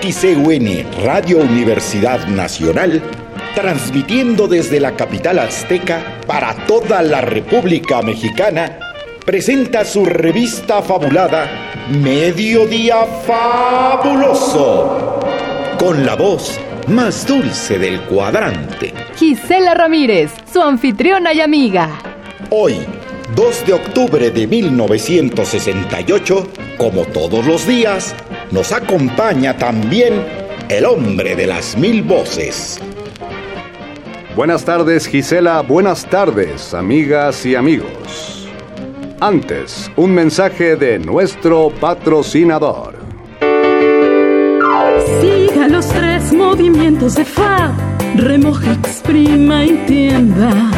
XEUN 0.00 0.86
Radio 1.04 1.38
Universidad 1.38 2.26
Nacional, 2.26 3.00
transmitiendo 3.54 4.48
desde 4.48 4.80
la 4.80 4.96
capital 4.96 5.38
azteca 5.38 6.18
para 6.26 6.54
toda 6.66 7.02
la 7.02 7.20
República 7.20 8.00
Mexicana, 8.00 8.78
presenta 9.26 9.84
su 9.84 10.06
revista 10.06 10.80
fabulada 10.80 11.50
Mediodía 11.90 13.04
Fabuloso, 13.26 15.20
con 15.78 16.06
la 16.06 16.16
voz 16.16 16.58
más 16.88 17.26
dulce 17.26 17.78
del 17.78 18.00
cuadrante. 18.02 18.94
Gisela 19.16 19.74
Ramírez, 19.74 20.30
su 20.50 20.62
anfitriona 20.62 21.34
y 21.34 21.42
amiga. 21.42 21.90
Hoy, 22.48 22.76
2 23.36 23.66
de 23.66 23.74
octubre 23.74 24.30
de 24.30 24.46
1968, 24.46 26.48
como 26.78 27.04
todos 27.04 27.44
los 27.44 27.66
días, 27.66 28.14
nos 28.50 28.72
acompaña 28.72 29.56
también 29.56 30.24
el 30.68 30.84
hombre 30.84 31.36
de 31.36 31.46
las 31.46 31.76
mil 31.76 32.02
voces. 32.02 32.80
Buenas 34.36 34.64
tardes 34.64 35.06
Gisela, 35.06 35.60
buenas 35.62 36.06
tardes 36.06 36.74
amigas 36.74 37.44
y 37.44 37.54
amigos. 37.54 38.48
Antes, 39.20 39.90
un 39.96 40.14
mensaje 40.14 40.76
de 40.76 40.98
nuestro 40.98 41.70
patrocinador. 41.80 42.94
Siga 45.20 45.68
los 45.68 45.86
tres 45.88 46.32
movimientos 46.32 47.16
de 47.16 47.24
Fa. 47.24 47.72
Remoje, 48.16 48.72
exprima 48.72 49.64
y 49.64 49.76
tienda. 49.86 50.70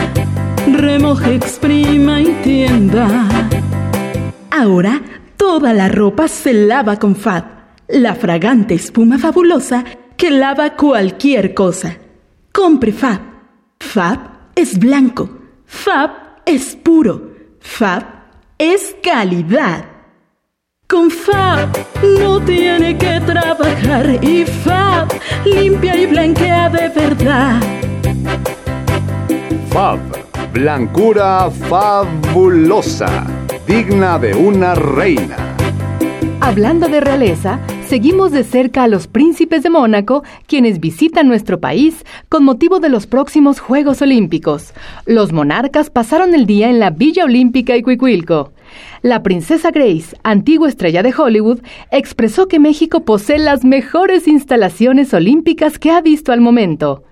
Remoje, 0.66 1.36
exprima 1.36 2.20
y 2.20 2.32
tienda. 2.42 3.28
Ahora, 4.50 5.00
toda 5.36 5.72
la 5.72 5.88
ropa 5.88 6.28
se 6.28 6.52
lava 6.52 6.98
con 6.98 7.14
Fab, 7.14 7.44
la 7.88 8.14
fragante 8.14 8.74
espuma 8.74 9.18
fabulosa 9.18 9.84
que 10.16 10.30
lava 10.30 10.76
cualquier 10.76 11.54
cosa. 11.54 11.96
Compre 12.52 12.92
Fab. 12.92 13.20
Fab 13.80 14.18
es 14.54 14.78
blanco. 14.78 15.28
Fab 15.66 16.10
es 16.46 16.76
puro. 16.76 17.32
Fab 17.60 18.04
es 18.58 18.94
calidad. 19.02 19.84
Con 20.86 21.10
Fab 21.10 21.68
no 22.20 22.40
tiene 22.40 22.96
que 22.98 23.20
trabajar 23.20 24.22
y 24.22 24.44
Fab 24.44 25.08
limpia 25.44 25.96
y 25.96 26.06
blanquea 26.06 26.68
de 26.68 26.88
verdad. 26.88 27.60
Fab, 29.70 30.00
blancura 30.52 31.50
fabulosa, 31.50 33.26
digna 33.66 34.18
de 34.18 34.34
una 34.34 34.74
reina. 34.74 35.51
Hablando 36.44 36.88
de 36.88 37.00
realeza, 37.00 37.60
seguimos 37.86 38.32
de 38.32 38.42
cerca 38.42 38.82
a 38.82 38.88
los 38.88 39.06
príncipes 39.06 39.62
de 39.62 39.70
Mónaco, 39.70 40.24
quienes 40.48 40.80
visitan 40.80 41.28
nuestro 41.28 41.60
país 41.60 42.04
con 42.28 42.42
motivo 42.42 42.80
de 42.80 42.88
los 42.88 43.06
próximos 43.06 43.60
Juegos 43.60 44.02
Olímpicos. 44.02 44.74
Los 45.06 45.32
monarcas 45.32 45.88
pasaron 45.88 46.34
el 46.34 46.44
día 46.46 46.68
en 46.68 46.80
la 46.80 46.90
Villa 46.90 47.26
Olímpica 47.26 47.76
y 47.76 47.82
Cuicuilco. 47.82 48.50
La 49.02 49.22
princesa 49.22 49.70
Grace, 49.70 50.16
antigua 50.24 50.68
estrella 50.68 51.04
de 51.04 51.14
Hollywood, 51.16 51.60
expresó 51.92 52.48
que 52.48 52.58
México 52.58 53.04
posee 53.04 53.38
las 53.38 53.64
mejores 53.64 54.26
instalaciones 54.26 55.14
olímpicas 55.14 55.78
que 55.78 55.92
ha 55.92 56.00
visto 56.00 56.32
al 56.32 56.40
momento. 56.40 57.04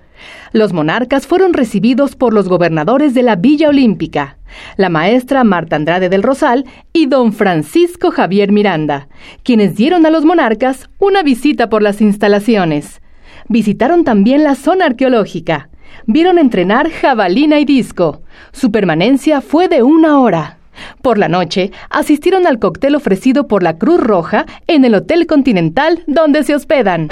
Los 0.53 0.73
monarcas 0.73 1.29
fueron 1.29 1.53
recibidos 1.53 2.17
por 2.17 2.35
los 2.35 2.49
gobernadores 2.49 3.15
de 3.15 3.23
la 3.23 3.37
Villa 3.37 3.69
Olímpica, 3.69 4.39
la 4.77 4.89
maestra 4.89 5.45
Marta 5.45 5.77
Andrade 5.77 6.09
del 6.09 6.23
Rosal 6.23 6.65
y 6.93 7.07
don 7.07 7.33
Francisco 7.33 8.11
Javier 8.11 8.53
Miranda, 8.53 9.09
quienes 9.43 9.77
dieron 9.77 10.07
a 10.07 10.11
los 10.11 10.25
monarcas 10.25 10.89
una 10.99 11.23
visita 11.23 11.69
por 11.69 11.83
las 11.83 12.01
instalaciones. 12.01 13.01
Visitaron 13.49 14.05
también 14.05 14.45
la 14.45 14.55
zona 14.55 14.87
arqueológica. 14.87 15.71
Vieron 16.07 16.39
entrenar 16.39 16.91
jabalina 16.91 17.59
y 17.59 17.65
disco. 17.65 18.23
Su 18.53 18.71
permanencia 18.71 19.41
fue 19.41 19.69
de 19.69 19.83
una 19.83 20.21
hora. 20.21 20.59
Por 21.03 21.19
la 21.19 21.29
noche, 21.29 21.73
asistieron 21.91 22.47
al 22.47 22.59
cóctel 22.59 22.95
ofrecido 22.95 23.49
por 23.49 23.63
la 23.63 23.77
Cruz 23.77 24.01
Roja 24.01 24.47
en 24.67 24.85
el 24.85 24.95
Hotel 24.95 25.27
Continental 25.27 26.05
donde 26.07 26.45
se 26.45 26.55
hospedan. 26.55 27.09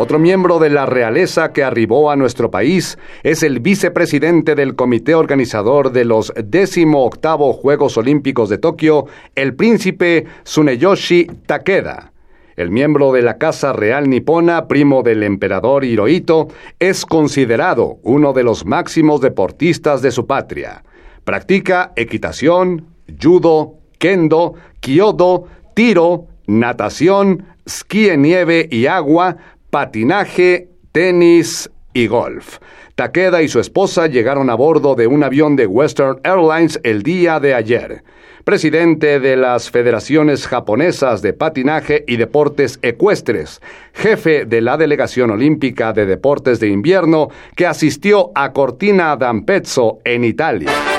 Otro 0.00 0.20
miembro 0.20 0.60
de 0.60 0.70
la 0.70 0.86
realeza 0.86 1.52
que 1.52 1.64
arribó 1.64 2.12
a 2.12 2.14
nuestro 2.14 2.52
país 2.52 2.96
es 3.24 3.42
el 3.42 3.58
vicepresidente 3.58 4.54
del 4.54 4.76
comité 4.76 5.16
organizador 5.16 5.90
de 5.90 6.04
los 6.04 6.32
18 6.36 7.52
Juegos 7.52 7.96
Olímpicos 7.96 8.48
de 8.48 8.58
Tokio, 8.58 9.06
el 9.34 9.56
príncipe 9.56 10.24
Tsuneyoshi 10.44 11.26
Takeda. 11.46 12.12
El 12.54 12.70
miembro 12.70 13.10
de 13.10 13.22
la 13.22 13.38
Casa 13.38 13.72
Real 13.72 14.08
Nipona, 14.08 14.68
primo 14.68 15.02
del 15.02 15.24
emperador 15.24 15.84
Hirohito, 15.84 16.46
es 16.78 17.04
considerado 17.04 17.98
uno 18.04 18.32
de 18.32 18.44
los 18.44 18.64
máximos 18.64 19.20
deportistas 19.20 20.00
de 20.00 20.12
su 20.12 20.28
patria. 20.28 20.84
Practica 21.24 21.92
equitación, 21.96 22.86
judo, 23.20 23.74
kendo, 23.98 24.54
kyodo, 24.78 25.46
tiro, 25.74 26.26
natación, 26.46 27.46
esquí 27.66 28.08
en 28.08 28.22
nieve 28.22 28.68
y 28.70 28.86
agua, 28.86 29.36
patinaje, 29.70 30.68
tenis 30.92 31.70
y 31.92 32.06
golf. 32.06 32.58
Takeda 32.94 33.42
y 33.42 33.48
su 33.48 33.60
esposa 33.60 34.06
llegaron 34.08 34.50
a 34.50 34.54
bordo 34.54 34.94
de 34.94 35.06
un 35.06 35.22
avión 35.22 35.54
de 35.56 35.66
Western 35.66 36.20
Airlines 36.24 36.80
el 36.82 37.02
día 37.02 37.38
de 37.38 37.54
ayer. 37.54 38.02
Presidente 38.44 39.20
de 39.20 39.36
las 39.36 39.70
Federaciones 39.70 40.48
Japonesas 40.48 41.22
de 41.22 41.32
Patinaje 41.32 42.04
y 42.08 42.16
Deportes 42.16 42.78
Ecuestres, 42.82 43.60
jefe 43.92 44.46
de 44.46 44.60
la 44.62 44.76
Delegación 44.76 45.30
Olímpica 45.30 45.92
de 45.92 46.06
Deportes 46.06 46.58
de 46.58 46.68
Invierno 46.68 47.28
que 47.54 47.66
asistió 47.66 48.32
a 48.34 48.52
Cortina 48.52 49.16
d'Ampezzo 49.16 49.98
en 50.04 50.24
Italia. 50.24 50.97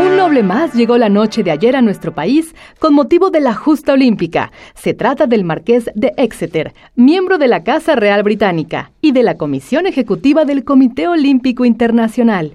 Un 0.00 0.16
noble 0.16 0.42
más 0.42 0.72
llegó 0.72 0.96
la 0.96 1.10
noche 1.10 1.42
de 1.42 1.50
ayer 1.50 1.76
a 1.76 1.82
nuestro 1.82 2.14
país 2.14 2.54
con 2.78 2.94
motivo 2.94 3.28
de 3.28 3.40
la 3.40 3.52
justa 3.52 3.92
olímpica. 3.92 4.50
Se 4.74 4.94
trata 4.94 5.26
del 5.26 5.44
marqués 5.44 5.90
de 5.94 6.14
Exeter, 6.16 6.72
miembro 6.96 7.36
de 7.36 7.48
la 7.48 7.64
Casa 7.64 7.96
Real 7.96 8.22
Británica 8.22 8.92
y 9.02 9.12
de 9.12 9.22
la 9.22 9.36
Comisión 9.36 9.86
Ejecutiva 9.86 10.46
del 10.46 10.64
Comité 10.64 11.06
Olímpico 11.06 11.66
Internacional. 11.66 12.54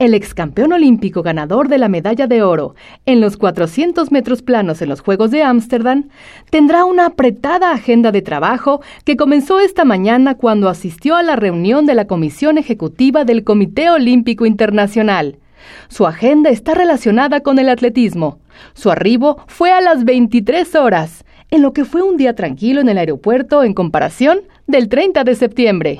El 0.00 0.14
ex 0.14 0.34
campeón 0.34 0.72
olímpico 0.72 1.22
ganador 1.22 1.68
de 1.68 1.78
la 1.78 1.88
medalla 1.88 2.26
de 2.26 2.42
oro 2.42 2.74
en 3.06 3.20
los 3.20 3.36
400 3.36 4.10
metros 4.10 4.42
planos 4.42 4.82
en 4.82 4.88
los 4.88 5.00
Juegos 5.00 5.30
de 5.30 5.44
Ámsterdam 5.44 6.08
tendrá 6.50 6.84
una 6.84 7.06
apretada 7.06 7.70
agenda 7.70 8.10
de 8.10 8.22
trabajo 8.22 8.80
que 9.04 9.16
comenzó 9.16 9.60
esta 9.60 9.84
mañana 9.84 10.34
cuando 10.34 10.68
asistió 10.68 11.14
a 11.14 11.22
la 11.22 11.36
reunión 11.36 11.86
de 11.86 11.94
la 11.94 12.08
Comisión 12.08 12.58
Ejecutiva 12.58 13.24
del 13.24 13.44
Comité 13.44 13.90
Olímpico 13.90 14.44
Internacional. 14.44 15.38
Su 15.88 16.06
agenda 16.06 16.50
está 16.50 16.74
relacionada 16.74 17.40
con 17.40 17.58
el 17.58 17.68
atletismo. 17.68 18.38
Su 18.74 18.90
arribo 18.90 19.42
fue 19.46 19.72
a 19.72 19.80
las 19.80 20.04
23 20.04 20.74
horas, 20.74 21.24
en 21.50 21.62
lo 21.62 21.72
que 21.72 21.84
fue 21.84 22.02
un 22.02 22.16
día 22.16 22.34
tranquilo 22.34 22.80
en 22.80 22.88
el 22.88 22.98
aeropuerto 22.98 23.64
en 23.64 23.74
comparación 23.74 24.40
del 24.66 24.88
30 24.88 25.24
de 25.24 25.34
septiembre. 25.34 25.98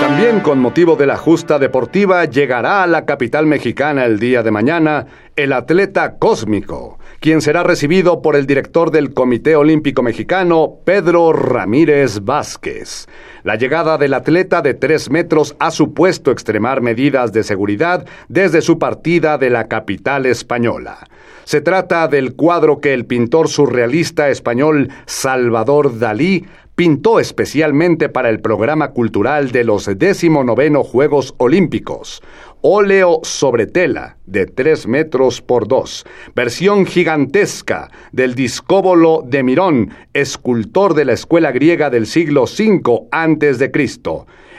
También 0.00 0.40
con 0.40 0.58
motivo 0.58 0.96
de 0.96 1.06
la 1.06 1.18
justa 1.18 1.58
deportiva 1.58 2.24
llegará 2.24 2.82
a 2.82 2.86
la 2.86 3.04
capital 3.04 3.46
mexicana 3.46 4.06
el 4.06 4.18
día 4.18 4.42
de 4.42 4.50
mañana 4.50 5.06
el 5.36 5.52
atleta 5.52 6.16
cósmico, 6.16 6.98
quien 7.20 7.42
será 7.42 7.62
recibido 7.62 8.22
por 8.22 8.34
el 8.34 8.46
director 8.46 8.90
del 8.90 9.12
Comité 9.12 9.54
Olímpico 9.54 10.02
Mexicano, 10.02 10.78
Pedro 10.84 11.34
Ramírez 11.34 12.20
Vázquez. 12.24 13.08
La 13.42 13.56
llegada 13.56 13.98
del 13.98 14.14
atleta 14.14 14.62
de 14.62 14.72
tres 14.72 15.10
metros 15.10 15.54
ha 15.58 15.70
supuesto 15.70 16.30
extremar 16.30 16.80
medidas 16.80 17.32
de 17.32 17.42
seguridad 17.42 18.06
desde 18.28 18.62
su 18.62 18.78
partida 18.78 19.36
de 19.36 19.50
la 19.50 19.68
capital 19.68 20.24
española. 20.24 21.06
Se 21.44 21.60
trata 21.60 22.08
del 22.08 22.36
cuadro 22.36 22.80
que 22.80 22.94
el 22.94 23.04
pintor 23.04 23.48
surrealista 23.48 24.30
español 24.30 24.88
Salvador 25.04 25.98
Dalí 25.98 26.46
pintó 26.74 27.20
especialmente 27.20 28.08
para 28.08 28.30
el 28.30 28.40
programa 28.40 28.92
cultural 28.92 29.50
de 29.50 29.64
los 29.64 29.98
19 29.98 30.72
Juegos 30.82 31.34
Olímpicos. 31.36 32.22
Óleo 32.62 33.20
sobre 33.22 33.66
tela 33.66 34.16
de 34.26 34.46
3 34.46 34.86
metros 34.86 35.40
por 35.40 35.66
2. 35.66 36.04
Versión 36.34 36.84
gigantesca 36.84 37.90
del 38.12 38.34
discóbolo 38.34 39.22
de 39.26 39.42
Mirón, 39.42 39.90
escultor 40.12 40.94
de 40.94 41.06
la 41.06 41.12
escuela 41.14 41.52
griega 41.52 41.88
del 41.88 42.06
siglo 42.06 42.44
V 42.44 43.08
a.C. 43.10 43.72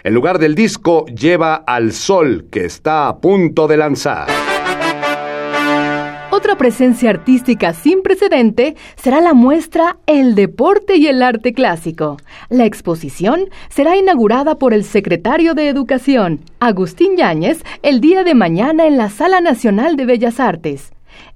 En 0.03 0.13
lugar 0.15 0.39
del 0.39 0.55
disco 0.55 1.05
lleva 1.05 1.55
al 1.55 1.91
sol 1.91 2.47
que 2.51 2.65
está 2.65 3.07
a 3.07 3.19
punto 3.19 3.67
de 3.67 3.77
lanzar. 3.77 4.50
Otra 6.41 6.57
presencia 6.57 7.11
artística 7.11 7.71
sin 7.71 8.01
precedente 8.01 8.75
será 8.95 9.21
la 9.21 9.35
muestra 9.35 9.97
El 10.07 10.33
deporte 10.33 10.95
y 10.95 11.05
el 11.05 11.21
arte 11.21 11.53
clásico. 11.53 12.17
La 12.49 12.65
exposición 12.65 13.51
será 13.69 13.95
inaugurada 13.95 14.55
por 14.55 14.73
el 14.73 14.83
secretario 14.83 15.53
de 15.53 15.67
Educación, 15.67 16.39
Agustín 16.59 17.15
Yáñez, 17.15 17.61
el 17.83 18.01
día 18.01 18.23
de 18.23 18.33
mañana 18.33 18.87
en 18.87 18.97
la 18.97 19.11
Sala 19.11 19.39
Nacional 19.39 19.95
de 19.97 20.05
Bellas 20.07 20.39
Artes. 20.39 20.91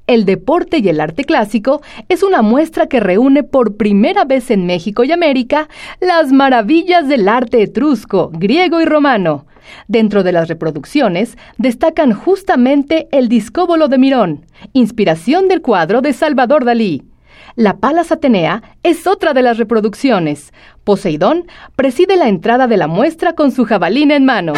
El 0.07 0.25
deporte 0.25 0.80
y 0.80 0.90
el 0.90 1.00
arte 1.00 1.24
clásico 1.24 1.84
es 2.10 2.24
una 2.24 2.42
muestra 2.42 2.88
que 2.88 3.00
reúne 3.00 3.44
por 3.44 3.78
primera 3.78 4.25
vez 4.25 4.50
en 4.50 4.66
México 4.66 5.04
y 5.04 5.12
América 5.12 5.69
las 6.02 6.31
maravillas 6.31 7.07
del 7.07 7.30
arte 7.30 7.62
etrusco, 7.62 8.31
griego 8.34 8.81
y 8.81 8.86
romano. 8.86 9.46
Dentro 9.88 10.23
de 10.23 10.31
las 10.31 10.47
reproducciones 10.47 11.38
destacan 11.57 12.13
justamente 12.13 13.07
el 13.12 13.29
discóbolo 13.29 13.88
de 13.88 13.97
Mirón, 13.97 14.45
inspiración 14.73 15.47
del 15.47 15.62
cuadro 15.62 16.01
de 16.01 16.13
Salvador 16.13 16.65
Dalí. 16.65 17.03
La 17.56 17.77
Palas 17.77 18.12
Atenea 18.12 18.63
es 18.83 19.07
otra 19.07 19.33
de 19.33 19.41
las 19.41 19.57
reproducciones. 19.57 20.51
Poseidón 20.83 21.47
preside 21.75 22.17
la 22.17 22.27
entrada 22.27 22.67
de 22.67 22.77
la 22.77 22.88
muestra 22.88 23.33
con 23.33 23.51
su 23.51 23.63
jabalina 23.65 24.15
en 24.15 24.25
mano. 24.25 24.53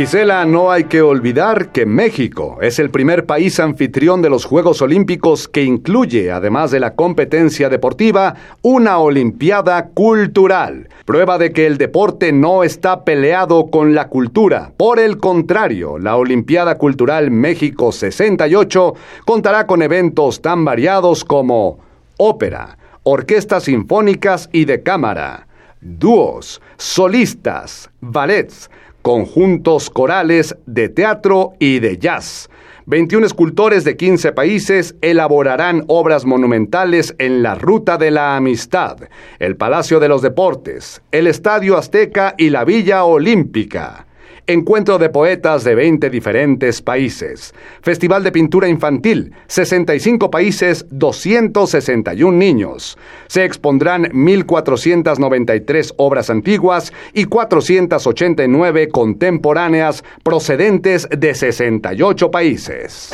Gisela, 0.00 0.46
no 0.46 0.72
hay 0.72 0.84
que 0.84 1.02
olvidar 1.02 1.72
que 1.72 1.84
México 1.84 2.56
es 2.62 2.78
el 2.78 2.88
primer 2.88 3.26
país 3.26 3.60
anfitrión 3.60 4.22
de 4.22 4.30
los 4.30 4.46
Juegos 4.46 4.80
Olímpicos 4.80 5.46
que 5.46 5.62
incluye, 5.62 6.32
además 6.32 6.70
de 6.70 6.80
la 6.80 6.94
competencia 6.94 7.68
deportiva, 7.68 8.34
una 8.62 8.96
Olimpiada 8.96 9.88
cultural. 9.88 10.88
Prueba 11.04 11.36
de 11.36 11.52
que 11.52 11.66
el 11.66 11.76
deporte 11.76 12.32
no 12.32 12.64
está 12.64 13.04
peleado 13.04 13.66
con 13.66 13.94
la 13.94 14.08
cultura. 14.08 14.72
Por 14.74 14.98
el 14.98 15.18
contrario, 15.18 15.98
la 15.98 16.16
Olimpiada 16.16 16.78
Cultural 16.78 17.30
México 17.30 17.92
68 17.92 18.94
contará 19.26 19.66
con 19.66 19.82
eventos 19.82 20.40
tan 20.40 20.64
variados 20.64 21.26
como 21.26 21.78
ópera, 22.16 22.78
orquestas 23.02 23.64
sinfónicas 23.64 24.48
y 24.50 24.64
de 24.64 24.82
cámara, 24.82 25.46
dúos, 25.82 26.62
solistas, 26.78 27.90
ballets, 28.00 28.70
conjuntos 29.10 29.90
corales 29.90 30.54
de 30.66 30.88
teatro 30.88 31.54
y 31.58 31.80
de 31.80 31.98
jazz. 31.98 32.48
21 32.86 33.26
escultores 33.26 33.82
de 33.82 33.96
15 33.96 34.30
países 34.30 34.94
elaborarán 35.00 35.82
obras 35.88 36.24
monumentales 36.24 37.16
en 37.18 37.42
la 37.42 37.56
Ruta 37.56 37.98
de 37.98 38.12
la 38.12 38.36
Amistad, 38.36 38.98
el 39.40 39.56
Palacio 39.56 39.98
de 39.98 40.06
los 40.06 40.22
Deportes, 40.22 41.02
el 41.10 41.26
Estadio 41.26 41.76
Azteca 41.76 42.36
y 42.38 42.50
la 42.50 42.64
Villa 42.64 43.02
Olímpica. 43.02 44.06
Encuentro 44.46 44.98
de 44.98 45.08
poetas 45.08 45.64
de 45.64 45.74
20 45.74 46.10
diferentes 46.10 46.82
países. 46.82 47.54
Festival 47.82 48.24
de 48.24 48.32
pintura 48.32 48.68
infantil, 48.68 49.32
65 49.46 50.30
países, 50.30 50.86
261 50.90 52.36
niños. 52.36 52.98
Se 53.28 53.44
expondrán 53.44 54.04
1.493 54.04 55.94
obras 55.96 56.30
antiguas 56.30 56.92
y 57.12 57.24
489 57.24 58.88
contemporáneas 58.88 60.04
procedentes 60.22 61.08
de 61.10 61.34
68 61.34 62.30
países. 62.30 63.10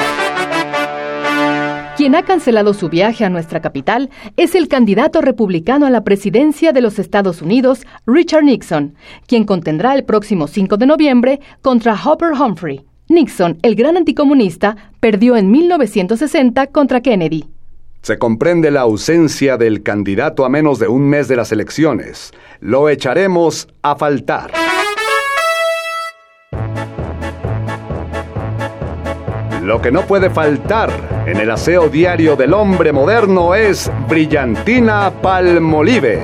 Quien 1.96 2.14
ha 2.14 2.24
cancelado 2.24 2.74
su 2.74 2.90
viaje 2.90 3.24
a 3.24 3.30
nuestra 3.30 3.62
capital 3.62 4.10
es 4.36 4.54
el 4.54 4.68
candidato 4.68 5.22
republicano 5.22 5.86
a 5.86 5.90
la 5.90 6.04
presidencia 6.04 6.72
de 6.72 6.82
los 6.82 6.98
Estados 6.98 7.40
Unidos, 7.40 7.86
Richard 8.06 8.44
Nixon, 8.44 8.94
quien 9.26 9.44
contendrá 9.44 9.94
el 9.94 10.04
próximo 10.04 10.46
5 10.46 10.76
de 10.76 10.84
noviembre 10.84 11.40
contra 11.62 11.94
Hopper 11.94 12.32
Humphrey. 12.32 12.84
Nixon, 13.08 13.56
el 13.62 13.76
gran 13.76 13.96
anticomunista, 13.96 14.76
perdió 15.00 15.38
en 15.38 15.50
1960 15.50 16.66
contra 16.66 17.00
Kennedy. 17.00 17.46
Se 18.02 18.18
comprende 18.18 18.70
la 18.70 18.82
ausencia 18.82 19.56
del 19.56 19.82
candidato 19.82 20.44
a 20.44 20.50
menos 20.50 20.78
de 20.78 20.88
un 20.88 21.08
mes 21.08 21.28
de 21.28 21.36
las 21.36 21.50
elecciones. 21.50 22.30
Lo 22.60 22.90
echaremos 22.90 23.68
a 23.80 23.96
faltar. 23.96 24.52
Lo 29.62 29.80
que 29.80 29.90
no 29.90 30.02
puede 30.02 30.28
faltar 30.28 31.15
en 31.26 31.38
el 31.38 31.50
aseo 31.50 31.88
diario 31.88 32.36
del 32.36 32.54
hombre 32.54 32.92
moderno 32.92 33.54
es 33.54 33.90
brillantina 34.08 35.10
palmolive. 35.20 36.22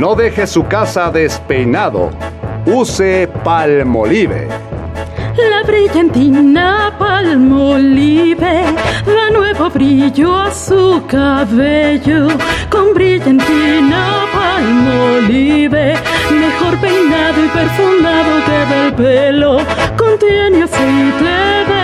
No 0.00 0.16
deje 0.16 0.48
su 0.48 0.66
casa 0.66 1.12
despeinado. 1.12 2.10
Use 2.66 3.28
palmolive. 3.44 4.48
La 5.36 5.64
brillantina 5.64 6.92
palmolive 6.96 8.64
da 9.04 9.30
nuevo 9.30 9.68
brillo 9.68 10.38
a 10.38 10.52
su 10.52 11.02
cabello. 11.08 12.28
Con 12.70 12.94
brillantina 12.94 14.26
palmolive, 14.32 15.94
mejor 16.30 16.78
peinado 16.78 17.44
y 17.44 17.48
perfumado 17.48 18.44
queda 18.46 18.86
el 18.86 18.94
pelo. 18.94 19.58
Contiene 19.96 20.62
aceite 20.62 21.34
de 21.70 21.82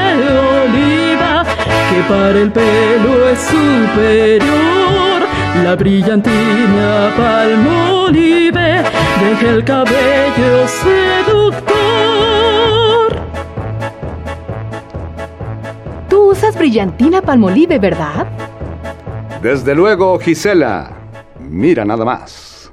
oliva 0.62 1.44
que 1.90 2.02
para 2.08 2.38
el 2.38 2.52
pelo 2.52 3.28
es 3.30 3.40
superior. 3.40 5.20
La 5.64 5.74
brillantina 5.74 7.12
palmolive 7.16 8.84
deja 9.20 9.50
el 9.50 9.64
cabello 9.64 10.68
seductor. 10.68 12.29
Brillantina 16.60 17.22
palmolive, 17.22 17.78
¿verdad? 17.78 18.26
Desde 19.42 19.74
luego, 19.74 20.18
Gisela. 20.18 20.94
Mira 21.38 21.86
nada 21.86 22.04
más. 22.04 22.70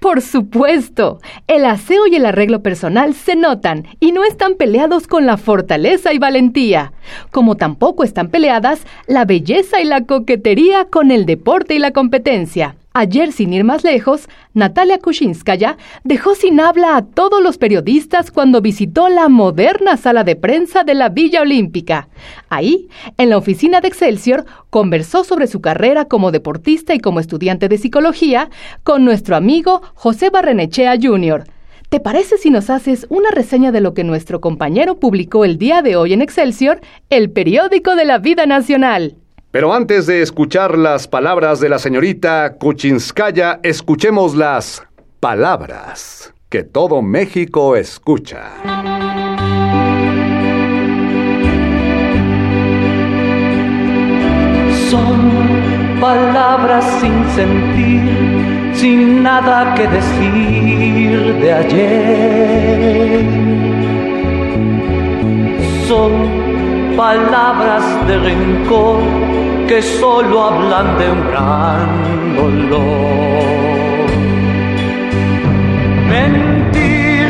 Por 0.00 0.20
supuesto, 0.20 1.18
el 1.46 1.64
aseo 1.64 2.06
y 2.06 2.16
el 2.16 2.26
arreglo 2.26 2.62
personal 2.62 3.14
se 3.14 3.36
notan 3.36 3.86
y 4.00 4.12
no 4.12 4.22
están 4.22 4.56
peleados 4.56 5.06
con 5.06 5.24
la 5.24 5.38
fortaleza 5.38 6.12
y 6.12 6.18
valentía, 6.18 6.92
como 7.30 7.56
tampoco 7.56 8.04
están 8.04 8.28
peleadas 8.28 8.82
la 9.06 9.24
belleza 9.24 9.80
y 9.80 9.84
la 9.84 10.04
coquetería 10.04 10.84
con 10.84 11.10
el 11.10 11.24
deporte 11.24 11.74
y 11.74 11.78
la 11.78 11.92
competencia. 11.92 12.76
Ayer, 12.96 13.32
sin 13.32 13.52
ir 13.52 13.64
más 13.64 13.82
lejos, 13.82 14.28
Natalia 14.52 15.00
Kushinskaya 15.00 15.78
dejó 16.04 16.36
sin 16.36 16.60
habla 16.60 16.96
a 16.96 17.02
todos 17.02 17.42
los 17.42 17.58
periodistas 17.58 18.30
cuando 18.30 18.60
visitó 18.60 19.08
la 19.08 19.28
moderna 19.28 19.96
sala 19.96 20.22
de 20.22 20.36
prensa 20.36 20.84
de 20.84 20.94
la 20.94 21.08
Villa 21.08 21.42
Olímpica. 21.42 22.06
Ahí, 22.50 22.88
en 23.18 23.30
la 23.30 23.36
oficina 23.36 23.80
de 23.80 23.88
Excelsior, 23.88 24.44
conversó 24.70 25.24
sobre 25.24 25.48
su 25.48 25.60
carrera 25.60 26.04
como 26.04 26.30
deportista 26.30 26.94
y 26.94 27.00
como 27.00 27.18
estudiante 27.18 27.68
de 27.68 27.78
psicología 27.78 28.48
con 28.84 29.04
nuestro 29.04 29.34
amigo 29.34 29.82
José 29.94 30.30
Barrenechea 30.30 30.94
Jr. 31.02 31.42
¿Te 31.88 31.98
parece 31.98 32.38
si 32.38 32.50
nos 32.50 32.70
haces 32.70 33.08
una 33.08 33.32
reseña 33.32 33.72
de 33.72 33.80
lo 33.80 33.92
que 33.94 34.04
nuestro 34.04 34.40
compañero 34.40 35.00
publicó 35.00 35.44
el 35.44 35.58
día 35.58 35.82
de 35.82 35.96
hoy 35.96 36.12
en 36.12 36.22
Excelsior, 36.22 36.80
el 37.10 37.32
periódico 37.32 37.96
de 37.96 38.04
la 38.04 38.18
vida 38.18 38.46
nacional? 38.46 39.16
Pero 39.54 39.72
antes 39.72 40.06
de 40.06 40.20
escuchar 40.20 40.76
las 40.76 41.06
palabras 41.06 41.60
de 41.60 41.68
la 41.68 41.78
señorita 41.78 42.56
Kuchinskaya, 42.58 43.60
escuchemos 43.62 44.34
las 44.34 44.82
palabras 45.20 46.34
que 46.48 46.64
todo 46.64 47.00
México 47.02 47.76
escucha. 47.76 48.50
Son 54.90 55.30
palabras 56.00 56.84
sin 57.00 57.24
sentir, 57.36 58.72
sin 58.74 59.22
nada 59.22 59.72
que 59.76 59.86
decir 59.86 61.32
de 61.40 61.52
ayer. 61.52 63.24
Son 65.86 66.42
palabras 66.96 67.84
de 68.08 68.18
rencor 68.18 69.43
que 69.68 69.80
solo 69.80 70.44
hablan 70.44 70.98
de 70.98 71.10
un 71.10 71.26
gran 71.28 72.36
dolor. 72.36 73.34
Mentir 76.08 77.28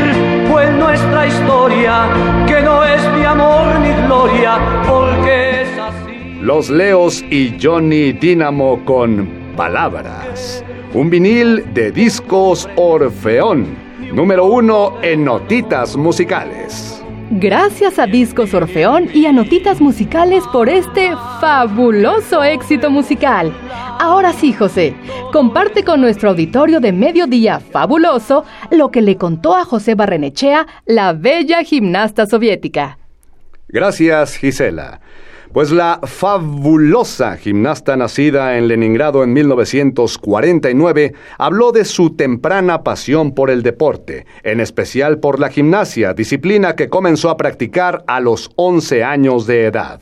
fue 0.50 0.70
nuestra 0.72 1.26
historia, 1.26 2.08
que 2.46 2.60
no 2.60 2.84
es 2.84 3.00
mi 3.16 3.24
amor 3.24 3.78
ni 3.80 4.06
gloria, 4.06 4.58
porque 4.86 5.62
es 5.62 5.78
así. 5.78 6.38
Los 6.40 6.70
Leos 6.70 7.24
y 7.30 7.56
Johnny 7.62 8.12
Dynamo 8.12 8.84
con 8.84 9.28
palabras. 9.56 10.64
Un 10.92 11.10
vinil 11.10 11.72
de 11.72 11.92
discos 11.92 12.68
Orfeón, 12.76 13.66
número 14.12 14.44
uno 14.44 14.94
en 15.02 15.24
notitas 15.24 15.96
musicales. 15.96 16.93
Gracias 17.36 17.98
a 17.98 18.06
Discos 18.06 18.54
Orfeón 18.54 19.08
y 19.12 19.26
a 19.26 19.32
Notitas 19.32 19.80
Musicales 19.80 20.44
por 20.52 20.68
este 20.68 21.10
fabuloso 21.40 22.44
éxito 22.44 22.90
musical. 22.90 23.52
Ahora 23.98 24.32
sí, 24.32 24.52
José, 24.52 24.94
comparte 25.32 25.82
con 25.82 26.00
nuestro 26.00 26.30
auditorio 26.30 26.78
de 26.78 26.92
Mediodía 26.92 27.58
Fabuloso 27.58 28.44
lo 28.70 28.92
que 28.92 29.02
le 29.02 29.16
contó 29.16 29.56
a 29.56 29.64
José 29.64 29.96
Barrenechea, 29.96 30.68
la 30.86 31.12
bella 31.12 31.64
gimnasta 31.64 32.26
soviética. 32.26 32.98
Gracias, 33.66 34.36
Gisela. 34.36 35.00
Pues 35.54 35.70
la 35.70 36.00
fabulosa 36.02 37.36
gimnasta 37.36 37.96
nacida 37.96 38.58
en 38.58 38.66
Leningrado 38.66 39.22
en 39.22 39.32
1949 39.32 41.14
habló 41.38 41.70
de 41.70 41.84
su 41.84 42.16
temprana 42.16 42.82
pasión 42.82 43.36
por 43.36 43.50
el 43.50 43.62
deporte, 43.62 44.26
en 44.42 44.58
especial 44.58 45.20
por 45.20 45.38
la 45.38 45.50
gimnasia, 45.50 46.12
disciplina 46.12 46.74
que 46.74 46.88
comenzó 46.88 47.30
a 47.30 47.36
practicar 47.36 48.02
a 48.08 48.18
los 48.18 48.50
11 48.56 49.04
años 49.04 49.46
de 49.46 49.66
edad. 49.66 50.00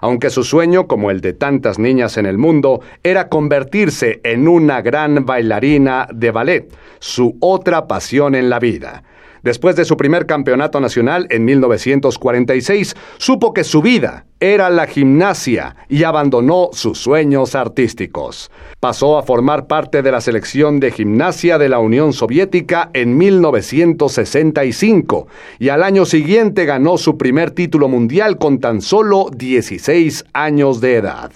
aunque 0.00 0.30
su 0.30 0.42
sueño, 0.42 0.86
como 0.86 1.10
el 1.10 1.20
de 1.20 1.34
tantas 1.34 1.78
niñas 1.78 2.16
en 2.16 2.24
el 2.24 2.38
mundo, 2.38 2.80
era 3.02 3.28
convertirse 3.28 4.20
en 4.22 4.48
una 4.48 4.80
gran 4.82 5.26
bailarina 5.26 6.08
de 6.14 6.30
ballet, 6.30 6.74
su 6.98 7.36
otra 7.40 7.86
pasión 7.86 8.34
en 8.34 8.48
la 8.50 8.58
vida. 8.58 9.02
Después 9.44 9.76
de 9.76 9.84
su 9.84 9.96
primer 9.98 10.24
campeonato 10.24 10.80
nacional 10.80 11.26
en 11.28 11.44
1946, 11.44 12.96
supo 13.18 13.52
que 13.52 13.62
su 13.62 13.82
vida 13.82 14.24
era 14.40 14.70
la 14.70 14.86
gimnasia 14.86 15.76
y 15.90 16.04
abandonó 16.04 16.70
sus 16.72 16.96
sueños 16.96 17.54
artísticos. 17.54 18.50
Pasó 18.80 19.18
a 19.18 19.22
formar 19.22 19.66
parte 19.66 20.00
de 20.00 20.10
la 20.10 20.22
selección 20.22 20.80
de 20.80 20.92
gimnasia 20.92 21.58
de 21.58 21.68
la 21.68 21.78
Unión 21.78 22.14
Soviética 22.14 22.88
en 22.94 23.18
1965 23.18 25.26
y 25.58 25.68
al 25.68 25.82
año 25.82 26.06
siguiente 26.06 26.64
ganó 26.64 26.96
su 26.96 27.18
primer 27.18 27.50
título 27.50 27.88
mundial 27.88 28.38
con 28.38 28.60
tan 28.60 28.80
solo 28.80 29.28
16 29.36 30.24
años 30.32 30.80
de 30.80 30.94
edad. 30.94 31.32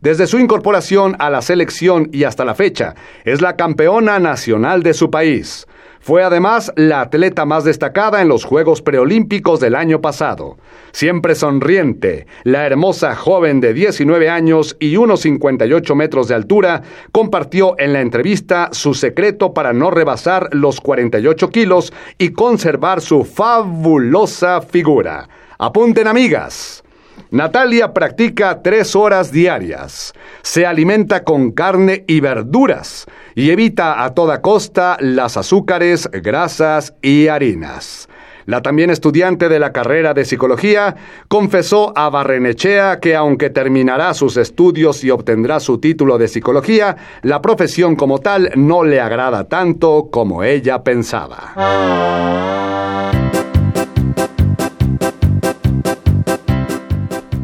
Desde 0.00 0.28
su 0.28 0.38
incorporación 0.38 1.16
a 1.18 1.30
la 1.30 1.42
selección 1.42 2.10
y 2.12 2.22
hasta 2.22 2.44
la 2.44 2.54
fecha, 2.54 2.94
es 3.24 3.40
la 3.40 3.56
campeona 3.56 4.20
nacional 4.20 4.84
de 4.84 4.94
su 4.94 5.10
país. 5.10 5.66
Fue 6.02 6.24
además 6.24 6.72
la 6.76 7.02
atleta 7.02 7.44
más 7.44 7.64
destacada 7.64 8.22
en 8.22 8.28
los 8.28 8.44
Juegos 8.44 8.80
Preolímpicos 8.80 9.60
del 9.60 9.74
año 9.74 10.00
pasado. 10.00 10.56
Siempre 10.92 11.34
sonriente, 11.34 12.26
la 12.42 12.66
hermosa 12.66 13.14
joven 13.14 13.60
de 13.60 13.74
19 13.74 14.30
años 14.30 14.78
y 14.80 14.96
unos 14.96 15.20
58 15.20 15.94
metros 15.94 16.28
de 16.28 16.34
altura 16.36 16.80
compartió 17.12 17.74
en 17.78 17.92
la 17.92 18.00
entrevista 18.00 18.70
su 18.72 18.94
secreto 18.94 19.52
para 19.52 19.74
no 19.74 19.90
rebasar 19.90 20.48
los 20.52 20.80
48 20.80 21.50
kilos 21.50 21.92
y 22.16 22.30
conservar 22.30 23.02
su 23.02 23.24
fabulosa 23.24 24.62
figura. 24.62 25.28
Apunten 25.58 26.06
amigas. 26.06 26.82
Natalia 27.30 27.92
practica 27.92 28.60
tres 28.60 28.96
horas 28.96 29.30
diarias, 29.30 30.12
se 30.42 30.66
alimenta 30.66 31.22
con 31.22 31.52
carne 31.52 32.04
y 32.08 32.18
verduras 32.18 33.06
y 33.36 33.50
evita 33.50 34.02
a 34.02 34.14
toda 34.14 34.42
costa 34.42 34.96
las 34.98 35.36
azúcares, 35.36 36.10
grasas 36.10 36.92
y 37.02 37.28
harinas. 37.28 38.08
La 38.46 38.62
también 38.62 38.90
estudiante 38.90 39.48
de 39.48 39.60
la 39.60 39.72
carrera 39.72 40.12
de 40.12 40.24
psicología 40.24 40.96
confesó 41.28 41.92
a 41.96 42.10
Barrenechea 42.10 42.98
que 42.98 43.14
aunque 43.14 43.48
terminará 43.48 44.12
sus 44.12 44.36
estudios 44.36 45.04
y 45.04 45.10
obtendrá 45.10 45.60
su 45.60 45.78
título 45.78 46.18
de 46.18 46.26
psicología, 46.26 46.96
la 47.22 47.40
profesión 47.40 47.94
como 47.94 48.18
tal 48.18 48.50
no 48.56 48.82
le 48.82 49.00
agrada 49.00 49.44
tanto 49.44 50.08
como 50.10 50.42
ella 50.42 50.82
pensaba. 50.82 51.54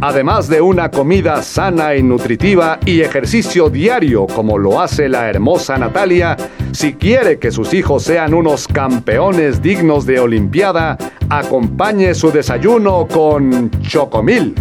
Además 0.01 0.49
de 0.49 0.61
una 0.61 0.91
comida 0.91 1.43
sana 1.43 1.95
y 1.95 2.03
nutritiva 2.03 2.79
y 2.85 3.01
ejercicio 3.01 3.71
diario 3.71 4.27
como 4.27 4.59
lo 4.59 4.81
hace 4.81 5.09
la 5.09 5.31
hermosa 5.31 5.79
Natalia, 5.79 6.37
si 6.73 6.95
quiere 6.95 7.39
que 7.39 7.51
sus 7.51 7.73
hijos 7.73 8.03
sean 8.03 8.35
unos 8.35 8.69
campeones 8.69 9.63
dignos 9.63 10.05
de 10.05 10.21
Olimpiada, 10.21 10.99
acompañe 11.31 12.15
su 12.15 12.31
desayuno 12.31 13.09
con 13.09 13.71
Chocomilk. 13.81 14.59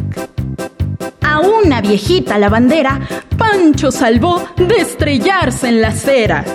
A 1.22 1.40
una 1.40 1.82
viejita 1.82 2.38
lavandera, 2.38 3.02
Pancho 3.38 3.92
salvó 3.92 4.42
de 4.56 4.78
estrellarse 4.78 5.68
en 5.68 5.82
la 5.82 5.90
acera. 5.90 6.46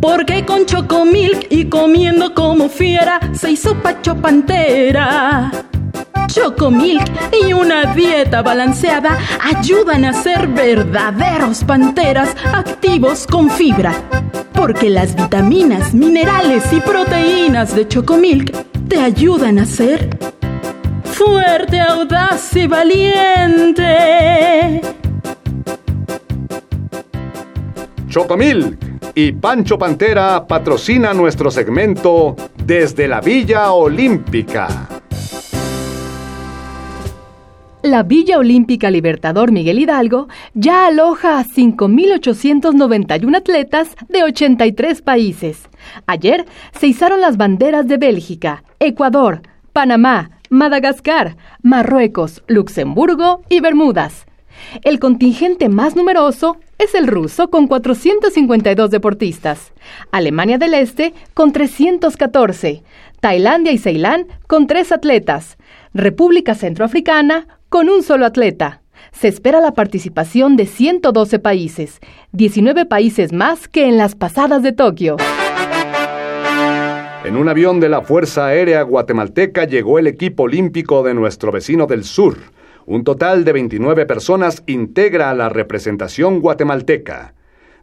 Porque 0.00 0.44
con 0.44 0.66
Chocomilk 0.66 1.46
y 1.50 1.66
comiendo 1.66 2.34
como 2.34 2.68
fiera 2.68 3.20
se 3.32 3.52
hizo 3.52 3.76
Pacho 3.76 4.16
Pantera. 4.16 5.69
Chocomilk 6.26 7.02
y 7.44 7.52
una 7.52 7.92
dieta 7.94 8.42
balanceada 8.42 9.18
ayudan 9.40 10.04
a 10.04 10.12
ser 10.12 10.46
verdaderos 10.46 11.64
panteras 11.64 12.36
activos 12.52 13.26
con 13.26 13.50
fibra. 13.50 13.92
Porque 14.52 14.90
las 14.90 15.16
vitaminas, 15.16 15.92
minerales 15.92 16.72
y 16.72 16.80
proteínas 16.80 17.74
de 17.74 17.88
Chocomilk 17.88 18.52
te 18.88 19.00
ayudan 19.00 19.58
a 19.58 19.64
ser 19.64 20.08
fuerte, 21.04 21.80
audaz 21.80 22.54
y 22.56 22.66
valiente. 22.66 23.90
Chocomilk 28.08 28.78
y 29.14 29.32
Pancho 29.32 29.78
Pantera 29.78 30.46
patrocina 30.46 31.12
nuestro 31.14 31.50
segmento 31.50 32.36
desde 32.64 33.08
la 33.08 33.20
Villa 33.20 33.72
Olímpica. 33.72 34.99
La 37.82 38.02
Villa 38.02 38.36
Olímpica 38.36 38.90
Libertador 38.90 39.52
Miguel 39.52 39.78
Hidalgo 39.78 40.28
ya 40.52 40.86
aloja 40.86 41.38
a 41.38 41.44
5.891 41.44 43.34
atletas 43.34 43.96
de 44.10 44.22
83 44.22 45.00
países. 45.00 45.66
Ayer 46.06 46.44
se 46.78 46.88
izaron 46.88 47.22
las 47.22 47.38
banderas 47.38 47.88
de 47.88 47.96
Bélgica, 47.96 48.64
Ecuador, 48.80 49.40
Panamá, 49.72 50.30
Madagascar, 50.50 51.38
Marruecos, 51.62 52.42
Luxemburgo 52.48 53.40
y 53.48 53.60
Bermudas. 53.60 54.26
El 54.82 54.98
contingente 54.98 55.70
más 55.70 55.96
numeroso 55.96 56.58
es 56.76 56.94
el 56.94 57.06
ruso 57.06 57.48
con 57.48 57.66
452 57.66 58.90
deportistas, 58.90 59.72
Alemania 60.12 60.58
del 60.58 60.74
Este 60.74 61.14
con 61.32 61.52
314, 61.52 62.82
Tailandia 63.20 63.72
y 63.72 63.78
Ceilán 63.78 64.26
con 64.46 64.66
tres 64.66 64.92
atletas, 64.92 65.56
República 65.94 66.54
Centroafricana 66.54 67.46
con 67.70 67.88
un 67.88 68.02
solo 68.02 68.26
atleta. 68.26 68.82
Se 69.12 69.28
espera 69.28 69.60
la 69.60 69.72
participación 69.72 70.56
de 70.56 70.66
112 70.66 71.38
países, 71.38 72.00
19 72.32 72.84
países 72.84 73.32
más 73.32 73.68
que 73.68 73.86
en 73.86 73.96
las 73.96 74.14
pasadas 74.14 74.62
de 74.62 74.72
Tokio. 74.72 75.16
En 77.24 77.36
un 77.36 77.48
avión 77.48 77.80
de 77.80 77.88
la 77.88 78.02
Fuerza 78.02 78.46
Aérea 78.46 78.82
Guatemalteca 78.82 79.64
llegó 79.64 79.98
el 79.98 80.08
equipo 80.08 80.44
olímpico 80.44 81.02
de 81.04 81.14
nuestro 81.14 81.52
vecino 81.52 81.86
del 81.86 82.04
sur. 82.04 82.36
Un 82.86 83.04
total 83.04 83.44
de 83.44 83.52
29 83.52 84.04
personas 84.04 84.64
integra 84.66 85.30
a 85.30 85.34
la 85.34 85.48
representación 85.48 86.40
guatemalteca. 86.40 87.34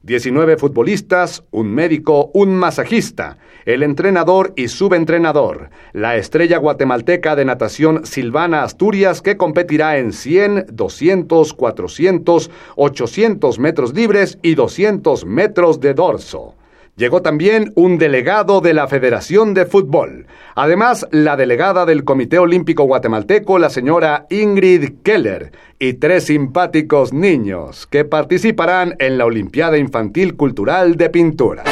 19 0.08 0.56
futbolistas, 0.56 1.44
un 1.52 1.68
médico, 1.68 2.32
un 2.34 2.56
masajista, 2.56 3.40
el 3.66 3.84
entrenador 3.84 4.54
y 4.56 4.70
subentrenador, 4.70 5.70
la 5.92 6.16
estrella 6.16 6.60
guatemalteca 6.60 7.36
de 7.36 7.44
natación 7.44 8.06
Silvana 8.06 8.64
Asturias 8.64 9.22
que 9.22 9.36
competirá 9.36 9.98
en 9.98 10.14
100, 10.14 10.68
200, 10.72 11.54
400, 11.54 12.50
800 12.78 13.60
metros 13.60 13.94
libres 13.94 14.40
y 14.42 14.56
200 14.56 15.26
metros 15.26 15.82
de 15.82 15.94
dorso. 15.94 16.57
Llegó 16.98 17.22
también 17.22 17.74
un 17.76 18.00
delegado 18.00 18.60
de 18.60 18.74
la 18.74 18.88
Federación 18.88 19.54
de 19.54 19.68
Fútbol. 19.68 20.26
Además, 20.56 21.08
la 21.12 21.38
delegada 21.38 21.86
del 21.86 22.04
Comité 22.04 22.40
Olímpico 22.40 22.86
Guatemalteco, 22.86 23.60
la 23.60 23.70
señora 23.70 24.26
Ingrid 24.32 24.96
Keller, 25.04 25.52
y 25.78 25.94
tres 25.94 26.26
simpáticos 26.26 27.14
niños 27.14 27.86
que 27.86 28.04
participarán 28.04 28.96
en 28.98 29.20
la 29.20 29.28
Olimpiada 29.28 29.78
Infantil 29.78 30.36
Cultural 30.36 30.98
de 30.98 31.12
Pintura. 31.12 31.64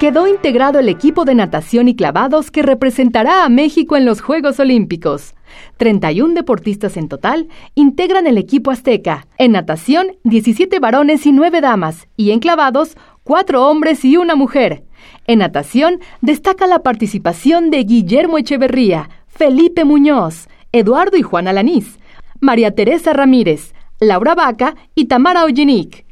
Quedó 0.00 0.26
integrado 0.26 0.78
el 0.78 0.88
equipo 0.88 1.26
de 1.26 1.34
natación 1.34 1.86
y 1.88 1.94
clavados 1.94 2.50
que 2.50 2.62
representará 2.62 3.44
a 3.44 3.50
México 3.50 3.98
en 3.98 4.06
los 4.06 4.22
Juegos 4.22 4.58
Olímpicos. 4.58 5.34
31 5.76 6.32
deportistas 6.32 6.96
en 6.96 7.06
total 7.08 7.48
integran 7.74 8.26
el 8.26 8.38
equipo 8.38 8.70
azteca. 8.70 9.26
En 9.36 9.52
natación, 9.52 10.12
17 10.24 10.78
varones 10.78 11.26
y 11.26 11.32
9 11.32 11.60
damas, 11.60 12.08
y 12.16 12.30
en 12.30 12.40
clavados, 12.40 12.96
cuatro 13.30 13.64
hombres 13.68 14.04
y 14.04 14.16
una 14.16 14.34
mujer. 14.34 14.82
En 15.28 15.38
natación 15.38 16.00
destaca 16.20 16.66
la 16.66 16.80
participación 16.80 17.70
de 17.70 17.84
Guillermo 17.84 18.38
Echeverría, 18.38 19.08
Felipe 19.28 19.84
Muñoz, 19.84 20.48
Eduardo 20.72 21.16
y 21.16 21.22
Juan 21.22 21.46
Alanís, 21.46 22.00
María 22.40 22.74
Teresa 22.74 23.12
Ramírez, 23.12 23.72
Laura 24.00 24.34
Vaca 24.34 24.74
y 24.96 25.04
Tamara 25.04 25.44
Ollinic. 25.44 26.04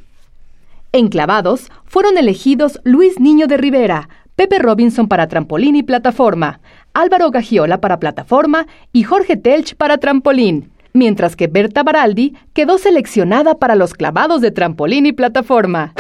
En 0.92 1.08
clavados 1.08 1.72
fueron 1.86 2.18
elegidos 2.18 2.80
Luis 2.84 3.18
Niño 3.18 3.48
de 3.48 3.56
Rivera, 3.56 4.08
Pepe 4.36 4.60
Robinson 4.60 5.08
para 5.08 5.26
trampolín 5.26 5.74
y 5.74 5.82
plataforma, 5.82 6.60
Álvaro 6.94 7.32
Gagiola 7.32 7.80
para 7.80 7.98
plataforma 7.98 8.68
y 8.92 9.02
Jorge 9.02 9.36
Telch 9.36 9.74
para 9.74 9.98
trampolín, 9.98 10.70
mientras 10.92 11.34
que 11.34 11.48
Berta 11.48 11.82
Baraldi 11.82 12.36
quedó 12.52 12.78
seleccionada 12.78 13.56
para 13.56 13.74
los 13.74 13.94
clavados 13.94 14.40
de 14.40 14.52
trampolín 14.52 15.04
y 15.04 15.10
plataforma. 15.10 15.94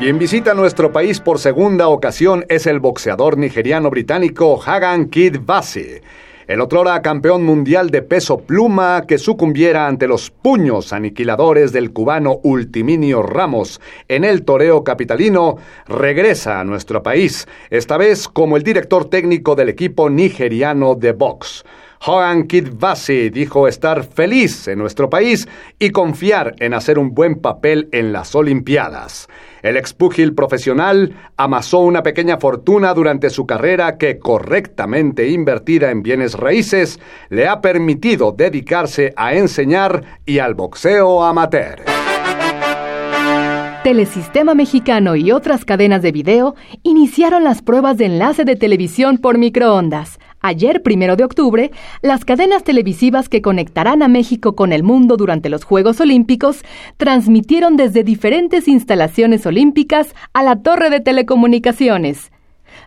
Quien 0.00 0.18
visita 0.18 0.54
nuestro 0.54 0.92
país 0.92 1.20
por 1.20 1.38
segunda 1.38 1.88
ocasión 1.88 2.46
es 2.48 2.66
el 2.66 2.80
boxeador 2.80 3.36
nigeriano 3.36 3.90
británico 3.90 4.58
Hagan 4.64 5.10
Kid 5.10 5.40
Basi. 5.44 6.00
El 6.46 6.62
otrora 6.62 7.02
campeón 7.02 7.44
mundial 7.44 7.90
de 7.90 8.00
peso 8.00 8.38
pluma 8.38 9.04
que 9.06 9.18
sucumbiera 9.18 9.86
ante 9.86 10.08
los 10.08 10.30
puños 10.30 10.94
aniquiladores 10.94 11.72
del 11.72 11.92
cubano 11.92 12.40
Ultiminio 12.44 13.22
Ramos 13.22 13.78
en 14.08 14.24
el 14.24 14.42
toreo 14.46 14.84
capitalino, 14.84 15.58
regresa 15.86 16.60
a 16.60 16.64
nuestro 16.64 17.02
país, 17.02 17.46
esta 17.68 17.98
vez 17.98 18.26
como 18.26 18.56
el 18.56 18.62
director 18.62 19.04
técnico 19.10 19.54
del 19.54 19.68
equipo 19.68 20.08
nigeriano 20.08 20.94
de 20.94 21.12
box. 21.12 21.62
Hogan 22.02 22.46
Kid 22.46 22.68
Vasi 22.78 23.28
dijo 23.28 23.68
estar 23.68 24.04
feliz 24.04 24.68
en 24.68 24.78
nuestro 24.78 25.10
país 25.10 25.46
y 25.78 25.90
confiar 25.90 26.54
en 26.58 26.72
hacer 26.72 26.98
un 26.98 27.12
buen 27.12 27.34
papel 27.34 27.90
en 27.92 28.10
las 28.10 28.34
Olimpiadas. 28.34 29.28
El 29.60 29.76
expúgil 29.76 30.34
profesional 30.34 31.14
amasó 31.36 31.80
una 31.80 32.02
pequeña 32.02 32.38
fortuna 32.38 32.94
durante 32.94 33.28
su 33.28 33.46
carrera 33.46 33.98
que, 33.98 34.18
correctamente 34.18 35.28
invertida 35.28 35.90
en 35.90 36.02
bienes 36.02 36.32
raíces, 36.32 36.98
le 37.28 37.46
ha 37.46 37.60
permitido 37.60 38.32
dedicarse 38.32 39.12
a 39.14 39.34
enseñar 39.34 40.02
y 40.24 40.38
al 40.38 40.54
boxeo 40.54 41.22
amateur. 41.22 41.82
Telesistema 43.84 44.54
Mexicano 44.54 45.16
y 45.16 45.32
otras 45.32 45.66
cadenas 45.66 46.00
de 46.00 46.12
video 46.12 46.54
iniciaron 46.82 47.44
las 47.44 47.60
pruebas 47.60 47.98
de 47.98 48.06
enlace 48.06 48.44
de 48.46 48.56
televisión 48.56 49.18
por 49.18 49.36
microondas. 49.36 50.18
Ayer, 50.42 50.82
primero 50.82 51.16
de 51.16 51.24
octubre, 51.24 51.70
las 52.00 52.24
cadenas 52.24 52.64
televisivas 52.64 53.28
que 53.28 53.42
conectarán 53.42 54.02
a 54.02 54.08
México 54.08 54.56
con 54.56 54.72
el 54.72 54.82
mundo 54.82 55.16
durante 55.16 55.50
los 55.50 55.64
Juegos 55.64 56.00
Olímpicos 56.00 56.62
transmitieron 56.96 57.76
desde 57.76 58.04
diferentes 58.04 58.66
instalaciones 58.66 59.44
olímpicas 59.44 60.14
a 60.32 60.42
la 60.42 60.62
torre 60.62 60.88
de 60.88 61.00
telecomunicaciones. 61.00 62.32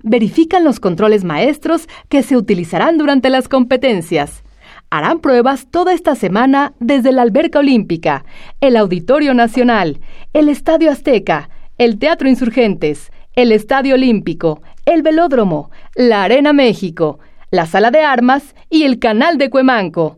Verifican 0.01 0.63
los 0.63 0.79
controles 0.79 1.23
maestros 1.23 1.87
que 2.09 2.23
se 2.23 2.37
utilizarán 2.37 2.97
durante 2.97 3.29
las 3.29 3.47
competencias 3.47 4.43
harán 4.89 5.21
pruebas 5.21 5.67
toda 5.71 5.91
esta 5.91 6.13
semana 6.13 6.73
desde 6.79 7.11
la 7.11 7.23
Alberca 7.23 7.57
Olímpica, 7.57 8.25
el 8.61 8.77
Auditorio 8.77 9.33
Nacional, 9.33 9.99
el 10.33 10.49
Estadio 10.49 10.91
Azteca, 10.91 11.49
el 11.79 11.97
Teatro 11.97 12.29
Insurgentes, 12.29 13.11
el 13.35 13.51
Estadio 13.51 13.95
Olímpico, 13.95 14.61
el 14.85 15.01
Velódromo, 15.01 15.71
la 15.95 16.23
Arena 16.23 16.53
México, 16.53 17.17
la 17.53 17.67
Sala 17.67 17.91
de 17.91 18.01
Armas 18.01 18.55
y 18.71 18.81
el 18.81 18.97
Canal 18.97 19.37
de 19.37 19.51
Cuemanco. 19.51 20.17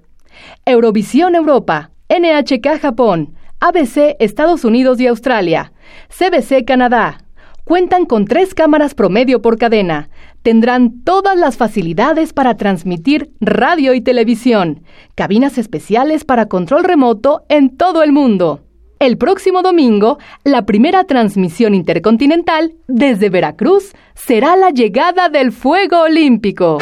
Eurovisión 0.66 1.36
Europa, 1.36 1.92
NHK 2.08 2.80
Japón, 2.82 3.36
ABC 3.60 4.16
Estados 4.20 4.64
Unidos 4.64 5.02
y 5.02 5.08
Australia, 5.08 5.74
CBC 6.08 6.64
Canadá. 6.66 7.26
Cuentan 7.66 8.06
con 8.06 8.24
tres 8.24 8.54
cámaras 8.54 8.96
promedio 8.96 9.42
por 9.42 9.58
cadena, 9.58 10.08
tendrán 10.44 11.04
todas 11.04 11.36
las 11.36 11.58
facilidades 11.58 12.32
para 12.32 12.56
transmitir 12.56 13.32
radio 13.42 13.94
y 13.94 14.00
televisión, 14.00 14.84
cabinas 15.16 15.58
especiales 15.58 16.24
para 16.24 16.46
control 16.46 16.86
remoto 16.86 17.44
en 17.50 17.76
todo 17.76 18.02
el 18.02 18.14
mundo. 18.14 18.62
El 19.00 19.18
próximo 19.18 19.62
domingo, 19.62 20.20
la 20.46 20.66
primera 20.66 21.04
transmisión 21.04 21.76
intercontinental 21.76 22.76
desde 22.88 23.30
Veracruz 23.30 23.92
será 24.14 24.56
la 24.56 24.70
llegada 24.70 25.28
del 25.28 25.52
fuego 25.52 26.04
olímpico. 26.04 26.78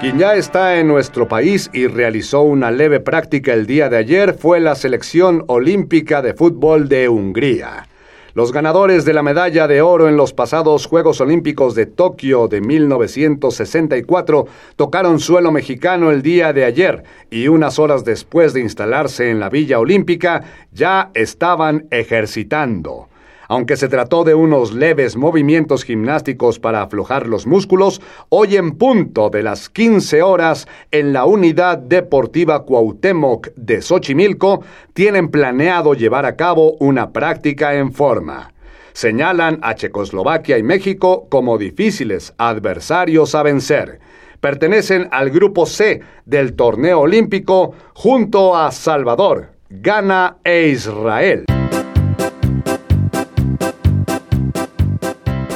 Quien 0.00 0.18
ya 0.18 0.34
está 0.34 0.78
en 0.78 0.88
nuestro 0.88 1.28
país 1.28 1.68
y 1.74 1.86
realizó 1.86 2.40
una 2.40 2.70
leve 2.70 3.00
práctica 3.00 3.52
el 3.52 3.66
día 3.66 3.90
de 3.90 3.98
ayer 3.98 4.32
fue 4.32 4.58
la 4.58 4.74
selección 4.74 5.44
olímpica 5.46 6.22
de 6.22 6.32
fútbol 6.32 6.88
de 6.88 7.10
Hungría. 7.10 7.86
Los 8.32 8.50
ganadores 8.50 9.04
de 9.04 9.12
la 9.12 9.22
medalla 9.22 9.68
de 9.68 9.82
oro 9.82 10.08
en 10.08 10.16
los 10.16 10.32
pasados 10.32 10.86
Juegos 10.86 11.20
Olímpicos 11.20 11.74
de 11.74 11.84
Tokio 11.84 12.48
de 12.48 12.62
1964 12.62 14.46
tocaron 14.76 15.20
suelo 15.20 15.52
mexicano 15.52 16.10
el 16.10 16.22
día 16.22 16.54
de 16.54 16.64
ayer 16.64 17.02
y 17.30 17.48
unas 17.48 17.78
horas 17.78 18.02
después 18.02 18.54
de 18.54 18.62
instalarse 18.62 19.28
en 19.28 19.38
la 19.38 19.50
Villa 19.50 19.78
Olímpica 19.78 20.44
ya 20.72 21.10
estaban 21.12 21.88
ejercitando. 21.90 23.10
Aunque 23.50 23.76
se 23.76 23.88
trató 23.88 24.22
de 24.22 24.32
unos 24.32 24.72
leves 24.72 25.16
movimientos 25.16 25.82
gimnásticos 25.82 26.60
para 26.60 26.82
aflojar 26.82 27.26
los 27.26 27.48
músculos, 27.48 28.00
hoy 28.28 28.54
en 28.54 28.78
punto 28.78 29.28
de 29.28 29.42
las 29.42 29.68
15 29.68 30.22
horas 30.22 30.68
en 30.92 31.12
la 31.12 31.24
Unidad 31.24 31.76
Deportiva 31.78 32.64
Cuauhtémoc 32.64 33.48
de 33.56 33.82
Xochimilco 33.82 34.62
tienen 34.94 35.30
planeado 35.30 35.94
llevar 35.94 36.26
a 36.26 36.36
cabo 36.36 36.76
una 36.78 37.10
práctica 37.10 37.74
en 37.74 37.92
forma 37.92 38.52
señalan 38.92 39.58
a 39.62 39.74
Checoslovaquia 39.74 40.56
y 40.56 40.62
México 40.62 41.26
como 41.28 41.58
difíciles 41.58 42.34
adversarios 42.38 43.34
a 43.34 43.42
vencer. 43.42 43.98
Pertenecen 44.40 45.08
al 45.10 45.30
grupo 45.30 45.64
C 45.64 46.02
del 46.24 46.54
torneo 46.54 47.00
olímpico 47.00 47.72
junto 47.94 48.56
a 48.56 48.70
Salvador, 48.72 49.52
Ghana 49.70 50.38
e 50.44 50.68
Israel. 50.68 51.44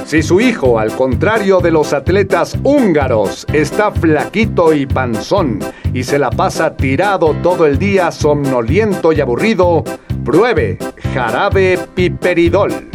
Si 0.05 0.23
su 0.23 0.39
hijo, 0.39 0.79
al 0.79 0.95
contrario 0.95 1.61
de 1.61 1.71
los 1.71 1.95
atletas 1.95 2.59
húngaros, 2.63 3.47
está 3.53 3.91
flaquito 3.91 4.75
y 4.75 4.85
panzón 4.85 5.61
y 5.95 6.03
se 6.03 6.19
la 6.19 6.29
pasa 6.31 6.77
tirado 6.77 7.35
todo 7.43 7.65
el 7.67 7.79
día 7.79 8.13
somnoliento 8.13 9.13
y 9.13 9.21
aburrido, 9.23 9.83
pruebe 10.23 10.79
jarabe 11.15 11.79
piperidol. 11.95 12.91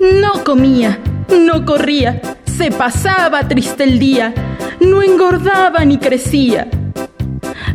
No 0.00 0.44
comía, 0.44 0.98
no 1.30 1.64
corría, 1.64 2.20
se 2.44 2.70
pasaba 2.70 3.48
triste 3.48 3.84
el 3.84 3.98
día, 3.98 4.34
no 4.80 5.02
engordaba 5.02 5.84
ni 5.86 5.96
crecía. 5.96 6.68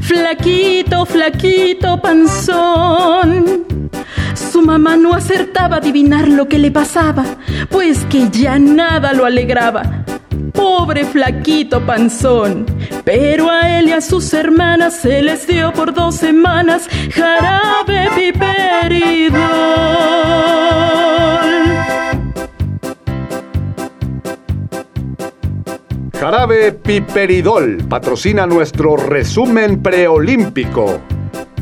Flaquito, 0.07 1.05
flaquito, 1.05 2.01
panzón 2.01 3.65
su 4.55 4.61
mamá 4.61 4.95
no 4.95 5.13
acertaba 5.13 5.75
a 5.75 5.79
adivinar 5.79 6.29
lo 6.29 6.47
que 6.47 6.57
le 6.57 6.71
pasaba, 6.71 7.25
pues 7.69 8.05
que 8.05 8.29
ya 8.29 8.57
nada 8.57 9.11
lo 9.11 9.25
alegraba. 9.25 10.05
Pobre 10.53 11.03
flaquito 11.03 11.85
panzón, 11.85 12.65
pero 13.03 13.49
a 13.49 13.79
él 13.79 13.89
y 13.89 13.91
a 13.91 13.99
sus 13.99 14.33
hermanas 14.33 14.93
se 14.93 15.21
les 15.21 15.45
dio 15.45 15.73
por 15.73 15.93
dos 15.93 16.15
semanas 16.15 16.87
jarabe 17.11 18.09
piperidol. 18.15 20.24
Jarabe 26.25 26.71
Piperidol 26.71 27.87
patrocina 27.87 28.47
nuestro 28.47 28.97
resumen 28.97 29.83
preolímpico. 29.83 30.99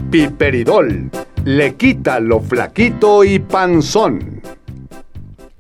Piperidol 0.10 1.12
le 1.44 1.76
quita 1.76 2.22
lo 2.22 2.40
flaquito 2.40 3.26
y 3.26 3.40
panzón. 3.40 4.42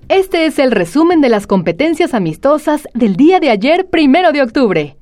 Este 0.07 0.45
es 0.45 0.57
el 0.57 0.71
resumen 0.71 1.19
de 1.19 1.27
las 1.27 1.47
competencias 1.47 2.13
amistosas 2.13 2.87
del 2.93 3.17
día 3.17 3.41
de 3.41 3.49
ayer, 3.49 3.89
primero 3.89 4.31
de 4.31 4.41
octubre. 4.41 4.95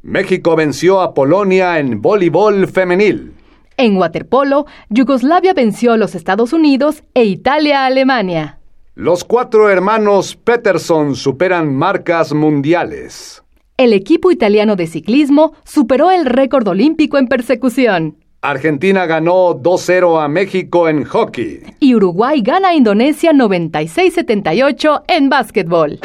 México 0.00 0.56
venció 0.56 1.02
a 1.02 1.12
Polonia 1.12 1.78
en 1.78 2.00
voleibol 2.00 2.66
femenil. 2.66 3.34
En 3.76 3.98
waterpolo, 3.98 4.64
Yugoslavia 4.88 5.52
venció 5.52 5.92
a 5.92 5.98
los 5.98 6.14
Estados 6.14 6.54
Unidos 6.54 7.02
e 7.12 7.24
Italia 7.24 7.82
a 7.82 7.86
Alemania. 7.88 8.61
Los 8.94 9.24
cuatro 9.24 9.70
hermanos 9.70 10.36
Peterson 10.36 11.16
superan 11.16 11.74
marcas 11.74 12.34
mundiales. 12.34 13.42
El 13.78 13.94
equipo 13.94 14.30
italiano 14.30 14.76
de 14.76 14.86
ciclismo 14.86 15.54
superó 15.64 16.10
el 16.10 16.26
récord 16.26 16.68
olímpico 16.68 17.16
en 17.16 17.26
persecución. 17.26 18.18
Argentina 18.42 19.06
ganó 19.06 19.54
2-0 19.54 20.22
a 20.22 20.28
México 20.28 20.90
en 20.90 21.04
hockey. 21.04 21.62
Y 21.80 21.94
Uruguay 21.94 22.42
gana 22.42 22.68
a 22.68 22.74
Indonesia 22.74 23.32
96-78 23.32 25.04
en 25.08 25.30
básquetbol. 25.30 26.00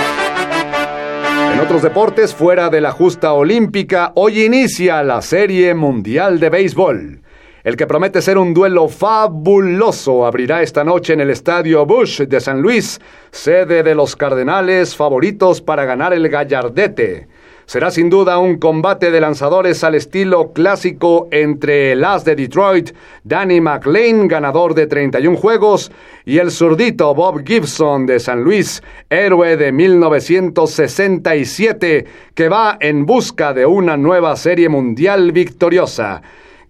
En 1.54 1.60
otros 1.60 1.82
deportes, 1.82 2.34
fuera 2.34 2.69
de 2.69 2.80
la 2.80 2.91
justa 2.91 3.34
olímpica, 3.34 4.13
hoy 4.15 4.43
inicia 4.43 5.04
la 5.04 5.21
Serie 5.21 5.73
Mundial 5.76 6.39
de 6.39 6.50
Béisbol. 6.50 7.21
El 7.68 7.76
que 7.76 7.86
promete 7.86 8.22
ser 8.22 8.38
un 8.38 8.54
duelo 8.54 8.88
fabuloso 8.88 10.26
abrirá 10.26 10.62
esta 10.62 10.86
noche 10.86 11.12
en 11.12 11.20
el 11.20 11.30
Estadio 11.30 11.86
Bush 11.86 12.22
de 12.22 12.40
San 12.40 12.62
Luis, 12.62 13.02
sede 13.30 13.84
de 13.84 13.94
los 13.94 14.16
Cardenales 14.16 14.96
favoritos 14.96 15.60
para 15.60 15.84
ganar 15.84 16.14
el 16.14 16.30
Gallardete 16.30 17.28
será 17.66 17.92
sin 17.92 18.10
duda 18.10 18.40
un 18.40 18.60
combate 18.60 19.12
de 19.12 19.20
lanzadores 19.20 19.84
al 19.84 19.96
estilo 19.96 20.54
clásico 20.54 21.28
entre 21.32 21.92
el 21.92 22.06
as 22.06 22.24
de 22.24 22.38
Detroit, 22.38 22.92
Danny 23.26 23.60
McLean, 23.60 24.30
ganador 24.30 24.74
de 24.74 24.88
31 24.88 25.36
juegos, 25.36 25.92
y 26.24 26.38
el 26.38 26.52
zurdito 26.52 27.14
Bob 27.14 27.46
Gibson 27.46 28.06
de 28.06 28.22
San 28.22 28.46
Luis, 28.46 28.82
héroe 29.10 29.58
de 29.58 29.74
1967, 29.74 32.06
que 32.34 32.48
va 32.48 32.78
en 32.80 33.06
busca 33.06 33.54
de 33.54 33.66
una 33.66 33.98
nueva 33.98 34.38
serie 34.38 34.70
mundial 34.70 35.34
victoriosa. 35.34 36.22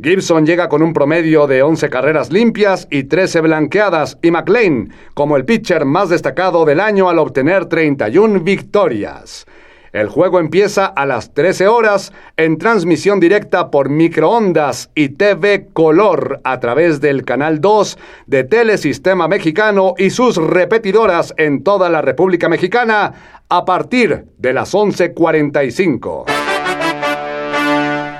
Gibson 0.02 0.46
llega 0.46 0.70
con 0.70 0.84
un 0.84 0.94
promedio 0.94 1.48
de 1.48 1.64
11 1.64 1.90
carreras 1.90 2.32
limpias 2.32 2.88
y 2.92 3.06
13 3.06 3.42
blanqueadas 3.42 4.20
y 4.22 4.30
McLean 4.30 4.94
como 5.16 5.38
el 5.38 5.46
pitcher 5.46 5.86
más 5.86 6.10
destacado 6.10 6.66
del 6.66 6.80
año 6.80 7.10
al 7.10 7.18
obtener 7.18 7.66
31 7.66 8.42
victorias. 8.42 9.48
El 9.94 10.10
juego 10.10 10.40
empieza 10.40 10.86
a 10.86 11.08
las 11.08 11.34
13 11.34 11.68
horas 11.68 12.14
en 12.36 12.60
transmisión 12.60 13.20
directa 13.20 13.72
por 13.72 13.90
microondas 13.90 14.92
y 14.94 15.10
TV 15.10 15.70
Color 15.74 16.42
a 16.44 16.60
través 16.60 17.02
del 17.02 17.26
canal 17.26 17.60
2 17.60 17.98
de 18.28 18.44
Telesistema 18.44 19.28
Mexicano 19.28 19.96
y 19.98 20.12
sus 20.12 20.38
repetidoras 20.38 21.34
en 21.38 21.64
toda 21.64 21.90
la 21.90 22.04
República 22.04 22.50
Mexicana 22.50 23.42
a 23.50 23.66
partir 23.66 24.26
de 24.38 24.54
las 24.54 24.76
11:45. 24.76 26.47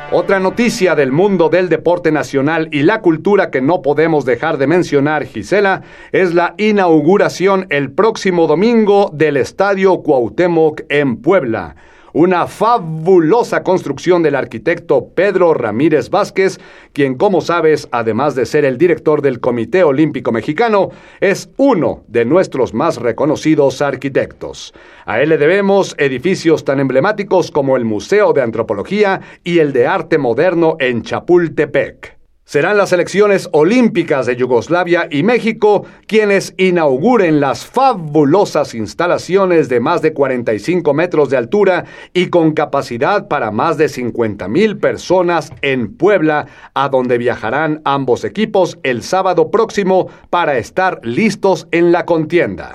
Otra 0.10 0.40
noticia 0.40 0.96
del 0.96 1.12
mundo 1.12 1.50
del 1.50 1.68
deporte 1.68 2.14
nacional 2.14 2.70
y 2.72 2.84
la 2.84 3.02
cultura 3.02 3.52
que 3.52 3.60
no 3.60 3.82
podemos 3.82 4.24
dejar 4.24 4.58
de 4.58 4.66
mencionar, 4.66 5.26
Gisela, 5.26 5.82
es 6.14 6.34
la 6.34 6.56
inauguración 6.58 7.68
el 7.70 7.92
próximo 7.92 8.48
domingo 8.48 9.12
del 9.14 9.36
Estadio 9.36 9.98
Cuauhtémoc 10.04 10.84
en 10.88 11.18
Puebla 11.18 11.76
una 12.18 12.48
fabulosa 12.48 13.62
construcción 13.62 14.24
del 14.24 14.34
arquitecto 14.34 15.10
Pedro 15.14 15.54
Ramírez 15.54 16.10
Vázquez, 16.10 16.60
quien, 16.92 17.14
como 17.14 17.42
sabes, 17.42 17.88
además 17.92 18.34
de 18.34 18.48
ser 18.48 18.66
el 18.66 18.80
director 18.80 19.22
del 19.22 19.40
Comité 19.40 19.84
Olímpico 19.84 20.32
Mexicano, 20.32 20.90
es 21.22 21.52
uno 21.58 22.06
de 22.08 22.26
nuestros 22.26 22.74
más 22.74 22.98
reconocidos 22.98 23.84
arquitectos. 23.84 24.74
A 25.06 25.22
él 25.22 25.30
le 25.30 25.38
debemos 25.38 25.94
edificios 26.00 26.66
tan 26.66 26.80
emblemáticos 26.80 27.52
como 27.52 27.78
el 27.78 27.86
Museo 27.86 28.34
de 28.34 28.42
Antropología 28.42 29.22
y 29.44 29.60
el 29.60 29.72
de 29.72 29.86
Arte 29.86 30.18
Moderno 30.18 30.76
en 30.80 31.04
Chapultepec. 31.04 32.17
Serán 32.48 32.78
las 32.78 32.94
elecciones 32.94 33.50
olímpicas 33.52 34.26
de 34.26 34.38
Yugoslavia 34.38 35.10
y 35.12 35.22
México 35.22 35.86
quienes 36.08 36.54
inauguren 36.56 37.42
las 37.42 37.66
fabulosas 37.66 38.74
instalaciones 38.74 39.68
de 39.68 39.82
más 39.82 40.02
de 40.02 40.14
45 40.14 40.94
metros 40.94 41.30
de 41.30 41.36
altura 41.36 41.84
y 42.14 42.28
con 42.28 42.54
capacidad 42.54 43.28
para 43.28 43.52
más 43.52 43.78
de 43.78 43.90
50 43.90 44.48
mil 44.48 44.78
personas 44.78 45.52
en 45.62 45.98
Puebla, 45.98 46.48
a 46.74 46.88
donde 46.88 47.18
viajarán 47.18 47.82
ambos 47.84 48.24
equipos 48.24 48.80
el 48.84 49.04
sábado 49.04 49.52
próximo 49.52 50.08
para 50.30 50.58
estar 50.58 51.02
listos 51.04 51.68
en 51.72 51.92
la 51.92 52.06
contienda. 52.06 52.72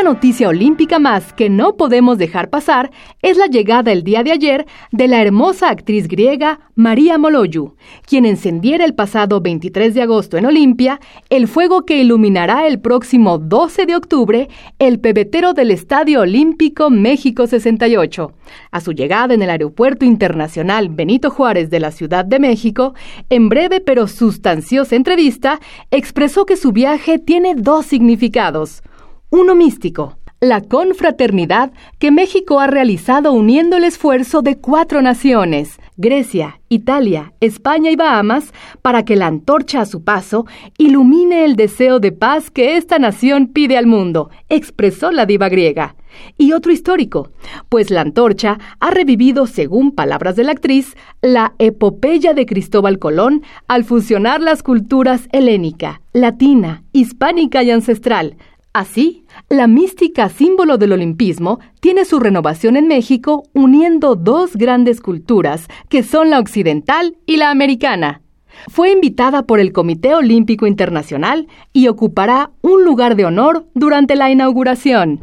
Una 0.00 0.14
noticia 0.14 0.48
olímpica 0.48 0.98
más 0.98 1.34
que 1.34 1.50
no 1.50 1.76
podemos 1.76 2.16
dejar 2.16 2.48
pasar 2.48 2.90
es 3.20 3.36
la 3.36 3.48
llegada 3.48 3.92
el 3.92 4.02
día 4.02 4.22
de 4.22 4.32
ayer 4.32 4.66
de 4.92 5.08
la 5.08 5.20
hermosa 5.20 5.68
actriz 5.68 6.08
griega 6.08 6.58
María 6.74 7.18
Moloyu, 7.18 7.74
quien 8.06 8.24
encendiera 8.24 8.86
el 8.86 8.94
pasado 8.94 9.42
23 9.42 9.92
de 9.92 10.00
agosto 10.00 10.38
en 10.38 10.46
Olimpia 10.46 11.00
el 11.28 11.48
fuego 11.48 11.84
que 11.84 12.00
iluminará 12.00 12.66
el 12.66 12.80
próximo 12.80 13.36
12 13.36 13.84
de 13.84 13.94
octubre 13.94 14.48
el 14.78 15.00
pebetero 15.00 15.52
del 15.52 15.70
Estadio 15.70 16.22
Olímpico 16.22 16.88
México 16.88 17.46
68. 17.46 18.32
A 18.70 18.80
su 18.80 18.92
llegada 18.92 19.34
en 19.34 19.42
el 19.42 19.50
Aeropuerto 19.50 20.06
Internacional 20.06 20.88
Benito 20.88 21.28
Juárez 21.28 21.68
de 21.68 21.78
la 21.78 21.90
Ciudad 21.90 22.24
de 22.24 22.38
México, 22.38 22.94
en 23.28 23.50
breve 23.50 23.82
pero 23.82 24.06
sustanciosa 24.06 24.96
entrevista, 24.96 25.60
expresó 25.90 26.46
que 26.46 26.56
su 26.56 26.72
viaje 26.72 27.18
tiene 27.18 27.54
dos 27.54 27.84
significados 27.84 28.82
uno 29.30 29.54
místico, 29.54 30.18
la 30.40 30.62
confraternidad 30.62 31.70
que 31.98 32.10
México 32.10 32.60
ha 32.60 32.66
realizado 32.66 33.32
uniendo 33.32 33.76
el 33.76 33.84
esfuerzo 33.84 34.42
de 34.42 34.56
cuatro 34.56 35.02
naciones, 35.02 35.78
Grecia, 35.96 36.60
Italia, 36.68 37.34
España 37.40 37.90
y 37.90 37.96
Bahamas, 37.96 38.52
para 38.80 39.04
que 39.04 39.16
la 39.16 39.26
antorcha 39.26 39.82
a 39.82 39.86
su 39.86 40.02
paso 40.02 40.46
ilumine 40.78 41.44
el 41.44 41.56
deseo 41.56 42.00
de 42.00 42.10
paz 42.10 42.50
que 42.50 42.76
esta 42.76 42.98
nación 42.98 43.48
pide 43.48 43.76
al 43.76 43.86
mundo, 43.86 44.30
expresó 44.48 45.12
la 45.12 45.26
diva 45.26 45.48
griega. 45.48 45.94
Y 46.36 46.52
otro 46.52 46.72
histórico, 46.72 47.30
pues 47.68 47.90
la 47.90 48.00
antorcha 48.00 48.58
ha 48.80 48.90
revivido, 48.90 49.46
según 49.46 49.92
palabras 49.92 50.36
de 50.36 50.44
la 50.44 50.52
actriz, 50.52 50.96
la 51.22 51.54
epopeya 51.58 52.34
de 52.34 52.46
Cristóbal 52.46 52.98
Colón 52.98 53.42
al 53.68 53.84
fusionar 53.84 54.40
las 54.40 54.62
culturas 54.62 55.28
helénica, 55.32 56.00
latina, 56.12 56.82
hispánica 56.92 57.62
y 57.62 57.70
ancestral, 57.70 58.36
Así, 58.72 59.24
la 59.48 59.66
mística 59.66 60.28
símbolo 60.28 60.78
del 60.78 60.92
olimpismo 60.92 61.58
tiene 61.80 62.04
su 62.04 62.20
renovación 62.20 62.76
en 62.76 62.86
México 62.86 63.42
uniendo 63.52 64.14
dos 64.14 64.54
grandes 64.54 65.00
culturas, 65.00 65.66
que 65.88 66.04
son 66.04 66.30
la 66.30 66.38
occidental 66.38 67.16
y 67.26 67.36
la 67.36 67.50
americana. 67.50 68.22
Fue 68.68 68.92
invitada 68.92 69.42
por 69.42 69.58
el 69.58 69.72
Comité 69.72 70.14
Olímpico 70.14 70.68
Internacional 70.68 71.48
y 71.72 71.88
ocupará 71.88 72.52
un 72.60 72.84
lugar 72.84 73.16
de 73.16 73.24
honor 73.24 73.66
durante 73.74 74.14
la 74.14 74.30
inauguración. 74.30 75.18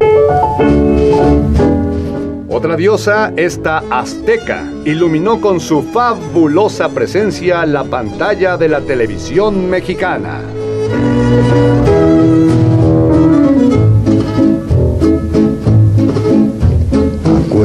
Otra 2.50 2.76
diosa, 2.76 3.32
esta 3.38 3.84
azteca, 3.90 4.70
iluminó 4.84 5.40
con 5.40 5.62
su 5.62 5.84
fabulosa 5.84 6.90
presencia 6.90 7.66
la 7.66 7.86
pantalla 7.86 8.58
de 8.58 8.68
la 8.68 8.82
televisión 8.82 9.70
mexicana. 9.70 10.42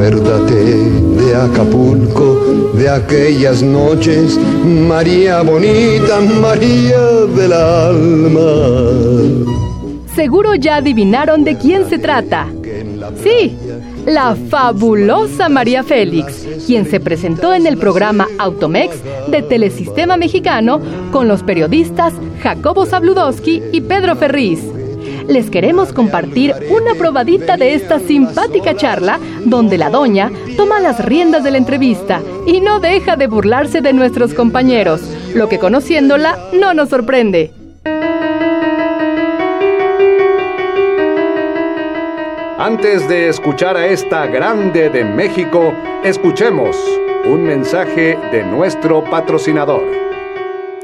Acuérdate 0.03 0.65
de 1.15 1.33
Acapulco, 1.33 2.71
de 2.73 2.89
aquellas 2.89 3.63
noches, 3.63 4.37
María 4.65 5.41
bonita, 5.43 6.19
María 6.41 6.99
del 7.33 7.53
alma. 7.53 8.41
Seguro 10.13 10.55
ya 10.55 10.75
adivinaron 10.75 11.45
de 11.45 11.57
quién 11.57 11.89
se 11.89 11.99
trata. 11.99 12.47
Sí, 13.23 13.57
la 14.05 14.35
fabulosa 14.49 15.47
María 15.47 15.83
Félix, 15.83 16.49
quien 16.67 16.85
se 16.85 16.99
presentó 16.99 17.53
en 17.53 17.65
el 17.65 17.77
programa 17.77 18.27
Automex 18.39 18.97
de 19.29 19.41
Telesistema 19.41 20.17
Mexicano 20.17 20.81
con 21.13 21.29
los 21.29 21.43
periodistas 21.43 22.13
Jacobo 22.41 22.85
Zabludowski 22.85 23.63
y 23.71 23.79
Pedro 23.79 24.17
Ferriz 24.17 24.59
les 25.27 25.49
queremos 25.49 25.93
compartir 25.93 26.53
una 26.69 26.95
probadita 26.95 27.57
de 27.57 27.73
esta 27.73 27.99
simpática 27.99 28.75
charla 28.75 29.19
donde 29.45 29.77
la 29.77 29.89
doña 29.89 30.31
toma 30.57 30.79
las 30.79 31.03
riendas 31.03 31.43
de 31.43 31.51
la 31.51 31.57
entrevista 31.57 32.21
y 32.45 32.61
no 32.61 32.79
deja 32.79 33.15
de 33.15 33.27
burlarse 33.27 33.81
de 33.81 33.93
nuestros 33.93 34.33
compañeros, 34.33 35.01
lo 35.33 35.49
que 35.49 35.59
conociéndola 35.59 36.37
no 36.53 36.73
nos 36.73 36.89
sorprende. 36.89 37.51
Antes 42.57 43.09
de 43.09 43.27
escuchar 43.27 43.75
a 43.75 43.87
esta 43.87 44.25
grande 44.25 44.89
de 44.89 45.03
México, 45.03 45.73
escuchemos 46.03 46.77
un 47.25 47.43
mensaje 47.43 48.17
de 48.31 48.43
nuestro 48.43 49.03
patrocinador. 49.03 49.83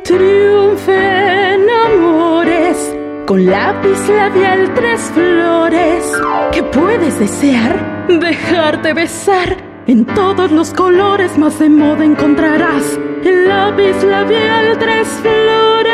Triunfen 0.03 1.69
amores 1.69 2.98
con 3.29 3.45
lápiz 3.45 4.09
labial 4.09 4.73
tres 4.73 4.99
flores 5.13 6.11
que 6.51 6.63
puedes 6.63 7.19
desear, 7.19 8.07
dejarte 8.07 8.91
besar. 8.93 9.55
En 9.85 10.03
todos 10.03 10.51
los 10.51 10.73
colores 10.73 11.37
más 11.37 11.59
de 11.59 11.69
moda 11.69 12.03
encontrarás 12.03 12.99
el 13.23 13.47
lápiz 13.47 14.03
labial 14.03 14.79
tres 14.79 15.07
flores. 15.21 15.93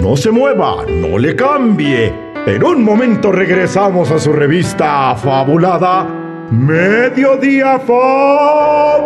No 0.00 0.16
se 0.16 0.32
mueva, 0.32 0.84
no 0.88 1.16
le 1.16 1.36
cambie. 1.36 2.12
En 2.44 2.64
un 2.64 2.82
momento 2.82 3.30
regresamos 3.30 4.10
a 4.10 4.18
su 4.18 4.32
revista 4.32 5.14
fabulada 5.14 6.08
Mediodía 6.50 7.78
Fabuloso. 7.78 9.00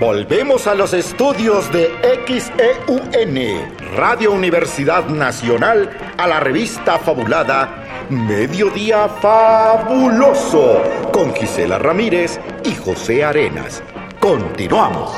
Volvemos 0.00 0.66
a 0.66 0.74
los 0.74 0.92
estudios 0.92 1.70
de 1.70 1.88
XEUN, 2.26 3.94
Radio 3.94 4.32
Universidad 4.32 5.06
Nacional, 5.06 5.88
a 6.18 6.26
la 6.26 6.40
revista 6.40 6.98
fabulada 6.98 8.06
Mediodía 8.10 9.08
Fabuloso, 9.08 10.82
con 11.12 11.32
Gisela 11.32 11.78
Ramírez 11.78 12.40
y 12.64 12.74
José 12.74 13.22
Arenas. 13.22 13.84
Continuamos. 14.18 15.12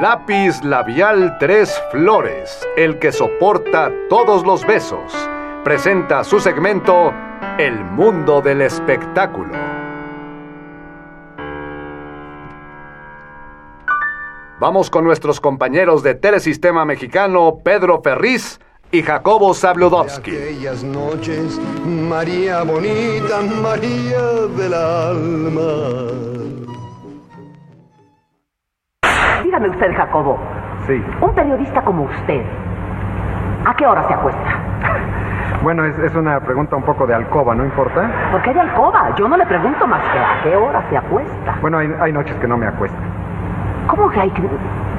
Lápiz 0.00 0.64
labial 0.64 1.36
tres 1.38 1.78
flores, 1.92 2.66
el 2.78 2.98
que 2.98 3.12
soporta 3.12 3.92
todos 4.08 4.46
los 4.46 4.66
besos 4.66 5.12
presenta 5.68 6.24
su 6.24 6.40
segmento 6.40 7.12
El 7.58 7.84
mundo 7.84 8.40
del 8.40 8.62
espectáculo. 8.62 9.52
Vamos 14.58 14.88
con 14.88 15.04
nuestros 15.04 15.42
compañeros 15.42 16.02
de 16.02 16.14
Telesistema 16.14 16.86
Mexicano, 16.86 17.58
Pedro 17.62 18.00
Ferriz 18.00 18.58
y 18.90 19.02
Jacobo 19.02 19.52
Zabludowski. 19.52 20.30
Aquellas 20.30 20.82
noches, 20.82 21.60
María 21.84 22.62
bonita, 22.62 23.42
María 23.60 24.22
del 24.56 24.72
alma. 24.72 25.72
Dígame 29.44 29.68
usted, 29.68 29.94
Jacobo. 29.94 30.38
Sí. 30.86 30.94
Un 31.20 31.34
periodista 31.34 31.84
como 31.84 32.04
usted, 32.04 32.42
¿a 33.68 33.74
qué 33.74 33.86
hora 33.86 34.02
se 34.08 34.14
acuesta? 34.14 34.40
Bueno, 35.62 35.84
es, 35.84 35.98
es 35.98 36.14
una 36.14 36.40
pregunta 36.40 36.76
un 36.76 36.82
poco 36.82 37.06
de 37.06 37.14
alcoba, 37.14 37.54
¿no 37.54 37.64
importa? 37.64 38.08
¿Por 38.30 38.40
qué 38.42 38.54
de 38.54 38.60
alcoba? 38.60 39.14
Yo 39.16 39.28
no 39.28 39.36
le 39.36 39.44
pregunto 39.44 39.86
más 39.86 40.00
que 40.12 40.18
a 40.18 40.42
qué 40.42 40.56
hora 40.56 40.82
se 40.88 40.96
acuesta. 40.96 41.56
Bueno, 41.60 41.78
hay, 41.78 41.92
hay 42.00 42.12
noches 42.12 42.36
que 42.36 42.48
no 42.48 42.56
me 42.56 42.66
acuesto. 42.66 42.96
¿Cómo 43.86 44.08
que 44.10 44.20
hay 44.20 44.30
que...? 44.30 44.42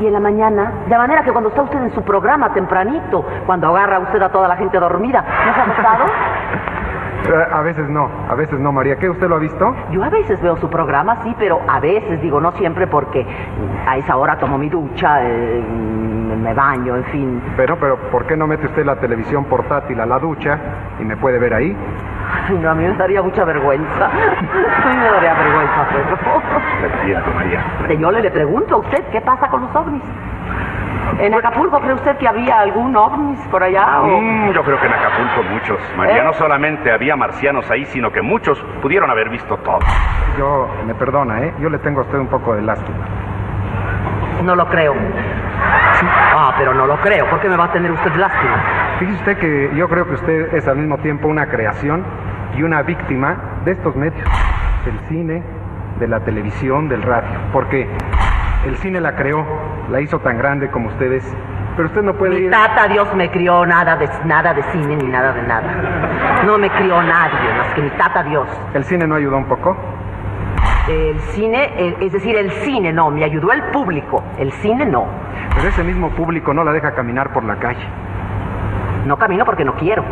¿Y 0.02 0.08
en 0.08 0.14
la 0.14 0.20
mañana? 0.20 0.72
De 0.88 0.98
manera 0.98 1.24
que 1.24 1.32
cuando 1.32 1.50
está 1.50 1.62
usted 1.62 1.82
en 1.82 1.92
su 1.94 2.02
programa 2.04 2.54
tempranito, 2.54 3.26
cuando 3.46 3.68
agarra 3.68 4.00
usted 4.00 4.22
a 4.22 4.30
toda 4.30 4.48
la 4.48 4.56
gente 4.56 4.80
dormida, 4.80 5.24
¿no 5.46 5.54
se 5.54 5.60
ha 5.60 5.64
acostado? 5.64 6.06
Eh, 7.28 7.48
A 7.52 7.62
veces 7.62 7.90
no, 7.90 8.10
a 8.30 8.36
veces 8.36 8.60
no, 8.60 8.72
María. 8.72 8.96
¿Qué 8.98 9.10
usted 9.10 9.28
lo 9.28 9.36
ha 9.36 9.40
visto? 9.40 9.76
Yo 9.92 10.04
a 10.04 10.10
veces 10.10 10.42
veo 10.42 10.56
su 10.58 10.70
programa, 10.70 11.18
sí, 11.24 11.36
pero 11.38 11.60
a 11.68 11.80
veces, 11.80 12.22
digo, 12.22 12.40
no 12.40 12.52
siempre 12.54 12.88
porque 12.88 13.26
a 13.88 13.98
esa 13.98 14.16
hora 14.18 14.38
tomo 14.38 14.58
mi 14.58 14.70
ducha, 14.70 15.20
eh, 15.24 15.64
me 16.42 16.54
baño, 16.54 16.96
en 16.96 17.04
fin. 17.06 17.42
Pero, 17.58 17.78
pero, 17.78 17.98
¿por 18.12 18.26
qué 18.26 18.36
no 18.38 18.48
mete 18.48 18.66
usted 18.68 18.86
la 18.86 18.96
televisión 18.96 19.44
portátil 19.46 20.00
a 20.00 20.06
la 20.06 20.18
ducha 20.20 20.58
y 21.00 21.04
me 21.04 21.18
puede 21.18 21.38
ver 21.40 21.54
ahí? 21.54 21.76
Ay, 22.48 22.58
no, 22.58 22.70
a 22.70 22.76
mí 22.76 22.84
me 22.86 22.94
daría 22.96 23.22
mucha 23.22 23.44
vergüenza. 23.44 24.06
A 24.06 24.90
mí 24.90 24.96
me 24.98 25.04
daría 25.12 25.34
vergüenza, 25.34 25.88
entiendo, 27.02 27.28
María. 27.36 27.64
Yo 28.00 28.12
le, 28.12 28.22
le 28.22 28.32
pregunto 28.32 28.76
a 28.76 28.78
usted, 28.78 29.04
¿qué 29.12 29.20
pasa 29.22 29.48
con 29.50 29.62
los 29.62 29.76
ovnis? 29.76 30.02
¿En 31.18 31.34
Acapulco 31.34 31.80
cree 31.82 31.94
usted 31.94 32.18
que 32.18 32.28
había 32.28 32.60
algún 32.60 32.96
ovnis 32.96 33.40
por 33.48 33.64
allá? 33.64 34.02
o- 34.02 34.22
Mm, 34.22 34.52
yo 34.52 34.64
creo 34.64 34.80
que 34.80 34.86
en 34.88 34.94
Acapulco 34.94 35.44
muchos. 35.52 35.78
María, 35.98 36.18
¿Eh? 36.20 36.24
no 36.24 36.34
solamente 36.34 36.92
había 36.92 37.16
marcianos 37.16 37.70
ahí, 37.72 37.86
sino 37.86 38.12
que 38.12 38.22
muchos 38.22 38.60
pudieron 38.82 39.10
haber 39.10 39.30
visto 39.30 39.58
todo. 39.58 39.80
Yo, 40.38 40.70
me 40.86 40.94
perdona, 40.96 41.42
¿eh? 41.42 41.54
Yo 41.60 41.70
le 41.70 41.80
tengo 41.80 42.00
a 42.02 42.04
usted 42.04 42.18
un 42.20 42.28
poco 42.28 42.56
de 42.56 42.62
lástima. 42.62 42.98
No 44.44 44.56
lo 44.56 44.66
creo. 44.68 44.94
Ah, 46.02 46.54
pero 46.58 46.74
no 46.74 46.86
lo 46.88 46.96
creo. 46.98 47.26
¿Por 47.30 47.40
qué 47.42 47.50
me 47.50 47.58
va 47.58 47.66
a 47.66 47.72
tener 47.72 47.92
usted 47.92 48.14
lástima? 48.16 48.56
Fíjese 49.00 49.18
usted 49.20 49.38
que 49.38 49.72
yo 49.76 49.90
creo 49.90 50.06
que 50.08 50.14
usted 50.14 50.54
es 50.54 50.68
al 50.68 50.78
mismo 50.78 50.98
tiempo 51.00 51.28
una 51.28 51.48
creación 51.48 52.04
y 52.56 52.64
una 52.64 52.82
víctima 52.84 53.36
de 53.66 53.72
estos 53.74 53.96
medios, 53.96 54.28
del 54.86 54.98
cine, 55.10 55.44
de 56.00 56.08
la 56.08 56.22
televisión, 56.22 56.88
del 56.88 57.02
radio. 57.04 57.28
Porque 57.52 57.90
el 58.66 58.76
cine 58.78 59.00
la 59.00 59.16
creó, 59.16 59.46
la 59.90 60.02
hizo 60.02 60.20
tan 60.20 60.38
grande 60.38 60.70
como 60.70 60.90
ustedes, 60.90 61.24
pero 61.76 61.88
usted 61.88 62.02
no 62.02 62.14
puede 62.14 62.36
Mi 62.36 62.46
ir... 62.46 62.52
tata 62.52 62.88
Dios 62.88 63.14
me 63.16 63.32
crió 63.32 63.66
nada 63.66 63.96
de 63.96 64.10
nada 64.26 64.54
de 64.54 64.64
cine 64.64 64.98
ni 64.98 65.08
nada 65.08 65.32
de 65.32 65.44
nada. 65.44 66.42
No 66.46 66.58
me 66.58 66.70
crió 66.70 67.02
nadie 67.02 67.54
más 67.58 67.74
que 67.74 67.82
mi 67.82 67.90
tata 67.92 68.24
Dios. 68.24 68.48
¿El 68.74 68.84
cine 68.84 69.08
no 69.08 69.16
ayudó 69.16 69.38
un 69.38 69.46
poco? 69.46 69.78
El 70.90 71.20
cine, 71.20 71.96
es 72.02 72.12
decir, 72.12 72.36
el 72.36 72.52
cine 72.52 72.92
no, 72.92 73.12
me 73.12 73.24
ayudó 73.24 73.52
el 73.52 73.62
público. 73.72 74.24
El 74.38 74.52
cine 74.54 74.86
no. 74.86 75.06
Pero 75.56 75.70
ese 75.70 75.84
mismo 75.84 76.10
público 76.10 76.54
no 76.54 76.64
la 76.64 76.74
deja 76.74 76.94
caminar 76.96 77.32
por 77.32 77.44
la 77.44 77.56
calle. 77.58 77.86
No 79.06 79.18
camino 79.18 79.46
porque 79.46 79.64
no 79.64 79.76
quiero. 79.76 80.04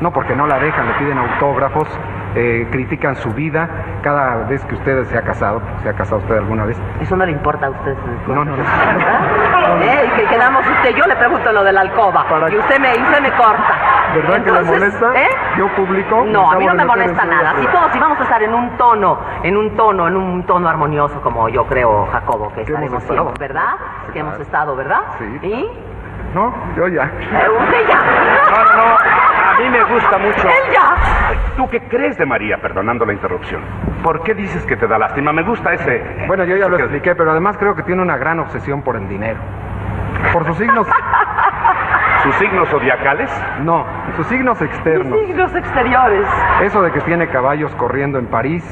No, 0.00 0.12
porque 0.12 0.34
no 0.34 0.46
la 0.46 0.58
dejan, 0.58 0.88
le 0.88 0.94
piden 0.94 1.18
autógrafos, 1.18 1.88
eh, 2.34 2.66
critican 2.70 3.16
su 3.16 3.30
vida 3.32 3.68
cada 4.02 4.44
vez 4.46 4.64
que 4.64 4.74
usted 4.74 5.04
se 5.04 5.16
ha 5.18 5.22
casado. 5.22 5.62
¿Se 5.82 5.88
ha 5.88 5.92
casado 5.94 6.20
usted 6.20 6.36
alguna 6.36 6.64
vez? 6.64 6.76
Eso 7.00 7.16
no 7.16 7.24
le 7.24 7.32
importa 7.32 7.66
a 7.66 7.70
usted. 7.70 7.94
No, 8.26 8.34
no, 8.36 8.44
no. 8.44 8.56
¿Verdad? 8.56 9.80
¿Eh? 9.82 10.06
Y 10.06 10.20
que 10.20 10.26
quedamos 10.26 10.66
usted, 10.66 10.94
yo 10.94 11.06
le 11.06 11.16
pregunto 11.16 11.52
lo 11.52 11.64
de 11.64 11.72
la 11.72 11.80
alcoba. 11.82 12.24
Para- 12.28 12.50
Y 12.50 12.56
usted 12.58 12.78
me, 12.80 12.90
usted 12.92 13.20
me 13.20 13.30
corta. 13.32 13.74
¿Verdad 14.14 14.44
que 14.44 14.52
le 14.52 14.58
Entonces, 14.60 15.00
molesta? 15.00 15.20
¿eh? 15.20 15.28
Yo 15.58 15.68
publico. 15.74 16.24
No, 16.26 16.50
a 16.50 16.56
mí 16.56 16.66
no 16.66 16.74
me 16.74 16.84
molesta 16.84 17.24
nada. 17.24 17.54
Si 17.60 17.66
todos 17.66 17.94
íbamos 17.96 18.18
a 18.20 18.22
estar 18.22 18.42
en 18.42 18.54
un 18.54 18.76
tono, 18.76 19.18
en 19.42 19.56
un 19.56 19.76
tono, 19.76 20.06
en 20.08 20.16
un 20.16 20.42
tono 20.44 20.68
armonioso, 20.68 21.20
como 21.20 21.48
yo 21.48 21.66
creo, 21.66 22.06
Jacobo, 22.12 22.52
que 22.54 22.62
estaremos 22.62 23.02
siempre, 23.04 23.34
¿verdad? 23.38 23.74
Que 24.12 24.20
hemos 24.20 24.38
estado, 24.38 24.76
¿verdad? 24.76 25.00
Sí. 25.18 25.38
¿Y? 25.42 25.70
No, 26.34 26.52
yo 26.76 26.88
ya. 26.88 27.04
Eh, 27.04 27.48
usted 27.60 27.88
ya. 27.88 27.96
No, 28.50 28.64
no, 28.64 28.76
no. 28.76 28.94
A 28.96 29.58
mí 29.60 29.68
me 29.70 29.82
gusta 29.84 30.18
mucho. 30.18 30.48
Él 30.48 30.72
ya. 30.72 30.94
¿Tú 31.56 31.68
qué 31.68 31.80
crees 31.88 32.18
de 32.18 32.26
María? 32.26 32.58
Perdonando 32.58 33.04
la 33.04 33.12
interrupción. 33.12 33.62
¿Por 34.02 34.22
qué 34.22 34.34
dices 34.34 34.64
que 34.66 34.76
te 34.76 34.86
da 34.86 34.98
lástima? 34.98 35.32
Me 35.32 35.42
gusta 35.42 35.72
ese. 35.72 36.02
Bueno, 36.26 36.44
yo 36.44 36.56
ya 36.56 36.68
lo 36.68 36.78
expliqué, 36.78 37.14
pero 37.14 37.30
además 37.30 37.56
creo 37.58 37.74
que 37.74 37.82
tiene 37.82 38.02
una 38.02 38.16
gran 38.16 38.40
obsesión 38.40 38.82
por 38.82 38.96
el 38.96 39.08
dinero. 39.08 39.38
Por 40.32 40.44
sus 40.46 40.56
signos. 40.56 40.86
¿Sus 42.24 42.34
signos 42.36 42.68
zodiacales? 42.70 43.30
No, 43.62 43.84
sus 44.16 44.26
signos 44.28 44.60
externos. 44.62 45.18
Signos 45.26 45.54
exteriores. 45.54 46.26
Eso 46.62 46.82
de 46.82 46.90
que 46.90 47.00
tiene 47.02 47.28
caballos 47.28 47.74
corriendo 47.74 48.18
en 48.18 48.26
París, 48.26 48.64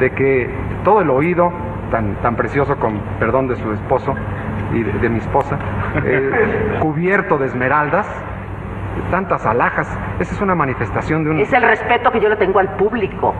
de 0.00 0.10
que 0.10 0.50
todo 0.82 1.02
el 1.02 1.10
oído, 1.10 1.52
tan, 1.92 2.16
tan 2.16 2.34
precioso 2.34 2.76
con 2.78 2.98
perdón 3.20 3.46
de 3.46 3.54
su 3.56 3.72
esposo 3.72 4.12
y 4.72 4.82
de, 4.82 4.92
de 4.94 5.08
mi 5.08 5.18
esposa, 5.18 5.56
eh, 6.04 6.78
cubierto 6.80 7.38
de 7.38 7.46
esmeraldas, 7.46 8.08
tantas 9.10 9.44
alhajas, 9.46 9.88
esa 10.18 10.34
es 10.34 10.40
una 10.40 10.54
manifestación 10.54 11.24
de 11.24 11.30
un... 11.30 11.38
Es 11.40 11.52
el 11.52 11.62
respeto 11.62 12.10
que 12.10 12.20
yo 12.20 12.28
le 12.28 12.36
tengo 12.36 12.58
al 12.58 12.68
público. 12.76 13.34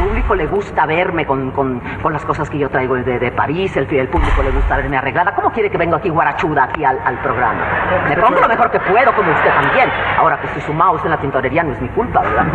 Al 0.00 0.06
público 0.06 0.34
le 0.34 0.46
gusta 0.46 0.86
verme 0.86 1.26
con, 1.26 1.50
con- 1.50 1.80
con 2.02 2.12
las 2.12 2.24
cosas 2.24 2.48
que 2.48 2.58
yo 2.58 2.68
traigo 2.70 2.94
de, 2.96 3.18
de 3.18 3.32
París, 3.32 3.76
el, 3.76 3.86
el 3.94 4.08
público 4.08 4.42
le 4.42 4.50
gusta 4.50 4.76
verme 4.76 4.96
arreglada. 4.96 5.34
¿Cómo 5.34 5.50
quiere 5.52 5.70
que 5.70 5.76
venga 5.76 5.98
aquí 5.98 6.08
guarachuda 6.08 6.64
aquí 6.64 6.84
al, 6.84 6.98
al 7.04 7.18
programa? 7.18 7.60
Me 8.08 8.16
pongo 8.16 8.40
lo 8.40 8.48
mejor 8.48 8.70
que 8.70 8.80
puedo, 8.80 9.12
como 9.14 9.30
usted 9.32 9.50
también. 9.60 9.90
Ahora 10.18 10.38
que 10.40 10.46
estoy 10.46 10.62
sumado 10.62 10.92
usted 10.92 11.06
en 11.06 11.10
la 11.12 11.18
tintorería 11.18 11.62
no 11.62 11.72
es 11.72 11.80
mi 11.82 11.88
culpa, 11.88 12.20
¿verdad? 12.22 12.46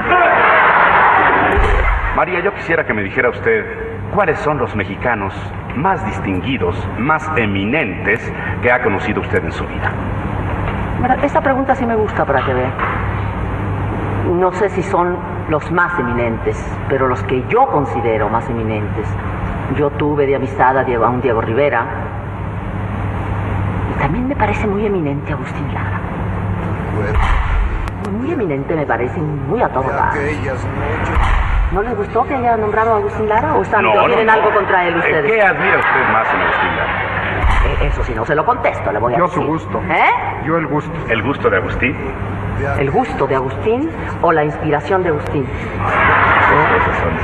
María, 2.15 2.39
yo 2.39 2.53
quisiera 2.53 2.85
que 2.85 2.93
me 2.93 3.03
dijera 3.03 3.29
usted 3.29 3.65
cuáles 4.13 4.39
son 4.39 4.57
los 4.57 4.75
mexicanos 4.75 5.33
más 5.75 6.03
distinguidos, 6.05 6.87
más 6.97 7.29
eminentes 7.35 8.33
que 8.61 8.71
ha 8.71 8.81
conocido 8.81 9.21
usted 9.21 9.43
en 9.43 9.51
su 9.51 9.65
vida. 9.67 9.91
Esta 11.23 11.41
pregunta 11.41 11.75
sí 11.75 11.85
me 11.85 11.95
gusta 11.95 12.25
para 12.25 12.41
que 12.45 12.53
vea. 12.53 12.71
No 14.31 14.51
sé 14.53 14.69
si 14.69 14.81
son 14.83 15.17
los 15.49 15.69
más 15.71 15.97
eminentes, 15.99 16.57
pero 16.89 17.07
los 17.07 17.21
que 17.23 17.43
yo 17.47 17.67
considero 17.67 18.29
más 18.29 18.49
eminentes. 18.49 19.07
Yo 19.77 19.89
tuve 19.91 20.25
de 20.25 20.35
amistad 20.35 20.77
a, 20.77 20.83
Diego, 20.83 21.05
a 21.05 21.09
un 21.09 21.21
Diego 21.21 21.41
Rivera. 21.41 21.85
Y 23.95 23.99
también 24.01 24.27
me 24.27 24.35
parece 24.35 24.67
muy 24.67 24.85
eminente 24.85 25.31
Agustín 25.33 25.67
Lara. 25.73 25.99
Muy 28.19 28.31
eminente 28.31 28.75
me 28.75 28.85
parece, 28.85 29.19
muy 29.19 29.61
a 29.61 29.69
todo 29.69 29.83
noches. 29.83 31.19
¿No 31.71 31.81
les 31.81 31.95
gustó 31.97 32.23
que 32.25 32.35
haya 32.35 32.55
nombrado 32.57 32.93
a 32.93 32.97
Agustín 32.97 33.27
Lara? 33.27 33.55
¿O 33.55 33.61
están, 33.63 33.83
No, 33.83 33.91
tienen 34.05 34.27
no. 34.27 34.33
algo 34.33 34.51
contra 34.53 34.85
él 34.85 34.95
Eh, 34.95 34.99
ustedes? 34.99 35.31
¿Qué 35.31 35.41
admira 35.41 35.77
usted 35.77 36.13
más 36.13 36.27
en 36.33 36.41
Agustín 36.41 36.77
Lara? 36.77 37.04
Eso 37.85 38.03
sí, 38.03 38.13
no 38.15 38.25
se 38.25 38.35
lo 38.35 38.45
contesto, 38.45 38.91
le 38.91 38.99
voy 38.99 39.13
a 39.13 39.17
Yo 39.17 39.25
decir. 39.27 39.41
su 39.43 39.47
gusto. 39.47 39.81
¿Eh? 39.89 40.43
Yo 40.45 40.57
el 40.57 40.67
gusto. 40.67 40.91
¿El 41.09 41.21
gusto 41.23 41.49
de 41.49 41.57
Agustín? 41.57 41.95
¿El 42.79 42.89
gusto 42.89 43.27
de 43.27 43.35
Agustín 43.35 43.89
o 44.21 44.31
la 44.31 44.43
inspiración 44.45 45.03
de 45.03 45.09
Agustín? 45.09 45.45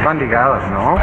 Van 0.05 0.19
ligadas, 0.19 0.69
¿no? 0.71 0.95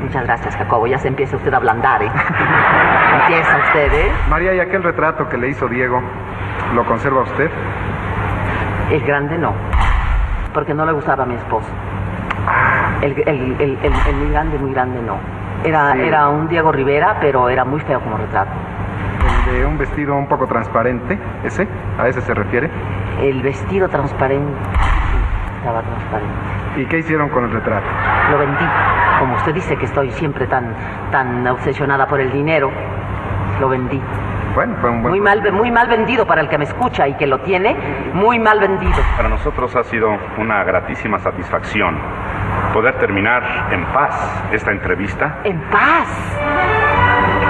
Muchas 0.00 0.24
gracias, 0.24 0.56
Jacobo. 0.56 0.86
Ya 0.86 0.98
se 0.98 1.08
empieza 1.08 1.36
usted 1.36 1.52
a 1.52 1.56
ablandar, 1.58 2.02
¿eh? 2.02 2.10
empieza 3.22 3.56
usted, 3.66 3.92
¿eh? 3.92 4.12
María, 4.28 4.54
¿y 4.54 4.60
aquel 4.60 4.82
retrato 4.82 5.28
que 5.28 5.36
le 5.36 5.48
hizo 5.48 5.68
Diego, 5.68 6.02
lo 6.74 6.84
conserva 6.84 7.22
usted? 7.22 7.50
El 8.90 9.00
grande 9.02 9.38
no, 9.38 9.52
porque 10.52 10.74
no 10.74 10.84
le 10.84 10.92
gustaba 10.92 11.22
a 11.22 11.26
mi 11.26 11.34
esposo. 11.34 11.68
El, 13.02 13.12
el, 13.12 13.28
el, 13.28 13.78
el- 13.82 13.94
el 14.08 14.14
muy 14.16 14.30
grande, 14.30 14.58
muy 14.58 14.72
grande 14.72 15.00
no. 15.02 15.16
Era, 15.64 15.92
Sí. 15.92 16.00
era 16.00 16.28
un 16.28 16.48
Diego 16.48 16.72
Rivera, 16.72 17.16
pero 17.20 17.48
era 17.48 17.64
muy 17.64 17.80
feo 17.80 18.00
como 18.00 18.16
retrato. 18.16 18.50
El 19.48 19.54
de 19.60 19.66
un 19.66 19.78
vestido 19.78 20.16
un 20.16 20.26
poco 20.26 20.46
transparente, 20.46 21.18
ese, 21.44 21.66
¿a 21.98 22.08
ese 22.08 22.20
se 22.22 22.32
refiere? 22.34 22.70
El 23.20 23.42
vestido 23.42 23.88
transparente. 23.88 24.52
sí, 24.72 25.56
Estaba 25.58 25.82
transparente. 25.82 26.34
¿Y 26.76 26.84
qué 26.86 26.98
hicieron 26.98 27.28
con 27.30 27.44
el 27.44 27.50
retrato? 27.52 27.84
Lo 28.30 28.38
vendí. 28.38 28.64
Como 29.18 29.34
usted 29.36 29.52
dice 29.54 29.76
que 29.76 29.84
estoy 29.84 30.10
siempre 30.12 30.46
tan, 30.46 30.72
tan 31.10 31.46
obsesionada 31.46 32.06
por 32.06 32.20
el 32.20 32.32
dinero, 32.32 32.70
lo 33.60 33.68
vendí. 33.68 34.00
Bueno, 34.54 34.76
fue 34.80 34.90
un 34.90 35.02
buen... 35.02 35.12
Muy 35.12 35.20
mal, 35.20 35.52
muy 35.52 35.70
mal 35.70 35.88
vendido 35.88 36.26
para 36.26 36.40
el 36.40 36.48
que 36.48 36.58
me 36.58 36.64
escucha 36.64 37.06
y 37.08 37.14
que 37.14 37.26
lo 37.26 37.40
tiene, 37.40 37.76
muy 38.12 38.38
mal 38.38 38.58
vendido. 38.60 38.98
Para 39.16 39.28
nosotros 39.28 39.74
ha 39.76 39.84
sido 39.84 40.10
una 40.38 40.64
gratísima 40.64 41.18
satisfacción 41.18 41.96
poder 42.72 42.98
terminar 42.98 43.68
en 43.72 43.84
paz 43.86 44.44
esta 44.52 44.70
entrevista. 44.70 45.40
En 45.44 45.60
paz. 45.70 46.79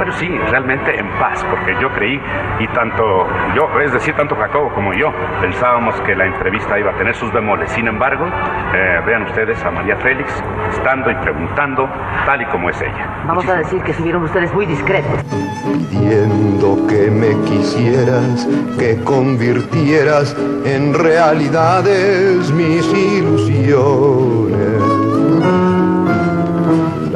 Pero 0.00 0.12
sí, 0.14 0.28
realmente 0.50 0.98
en 0.98 1.06
paz, 1.18 1.44
porque 1.50 1.76
yo 1.78 1.90
creí, 1.90 2.18
y 2.58 2.66
tanto 2.68 3.28
yo, 3.54 3.68
es 3.80 3.92
decir, 3.92 4.14
tanto 4.14 4.34
Jacobo 4.34 4.70
como 4.70 4.94
yo, 4.94 5.12
pensábamos 5.42 5.94
que 6.00 6.16
la 6.16 6.24
entrevista 6.24 6.78
iba 6.78 6.90
a 6.90 6.94
tener 6.94 7.14
sus 7.14 7.30
bemoles. 7.30 7.70
Sin 7.72 7.86
embargo, 7.86 8.26
eh, 8.74 9.02
vean 9.04 9.24
ustedes 9.24 9.62
a 9.62 9.70
María 9.70 9.96
Félix 9.96 10.42
estando 10.70 11.10
y 11.10 11.14
preguntando 11.16 11.86
tal 12.24 12.40
y 12.40 12.46
como 12.46 12.70
es 12.70 12.80
ella. 12.80 13.22
Vamos 13.26 13.46
a 13.46 13.56
decir 13.56 13.82
que 13.82 13.90
estuvieron 13.90 14.22
ustedes 14.22 14.52
muy 14.54 14.64
discretos. 14.64 15.22
pidiendo 15.90 16.86
que 16.86 17.10
me 17.10 17.38
quisieras, 17.44 18.48
que 18.78 18.96
convirtieras 19.04 20.34
en 20.64 20.94
realidades 20.94 22.50
mis 22.52 22.86
ilusiones. 22.94 24.39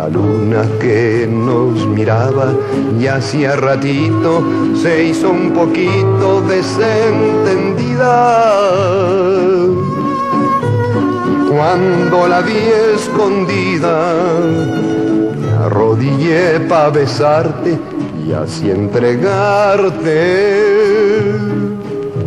La 0.04 0.10
luna 0.10 0.62
que 0.80 1.26
nos 1.26 1.86
miraba 1.86 2.52
ya 3.00 3.16
hacía 3.16 3.56
ratito 3.56 4.44
se 4.76 5.04
hizo 5.04 5.30
un 5.30 5.52
poquito 5.52 6.42
desentendida. 6.42 8.12
cuando 11.48 12.28
la 12.28 12.42
vi 12.42 12.58
escondida, 12.94 14.12
me 15.40 15.50
arrodillé 15.64 16.60
para 16.68 16.90
besarte 16.90 17.78
y 18.26 18.32
así 18.32 18.70
entregarte 18.70 20.18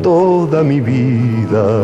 toda 0.02 0.64
mi 0.64 0.80
vida. 0.82 1.84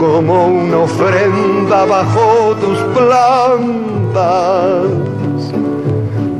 como 0.00 0.46
una 0.46 0.78
ofrenda 0.78 1.84
bajo 1.84 2.56
tus 2.58 2.78
plantas. 2.96 4.22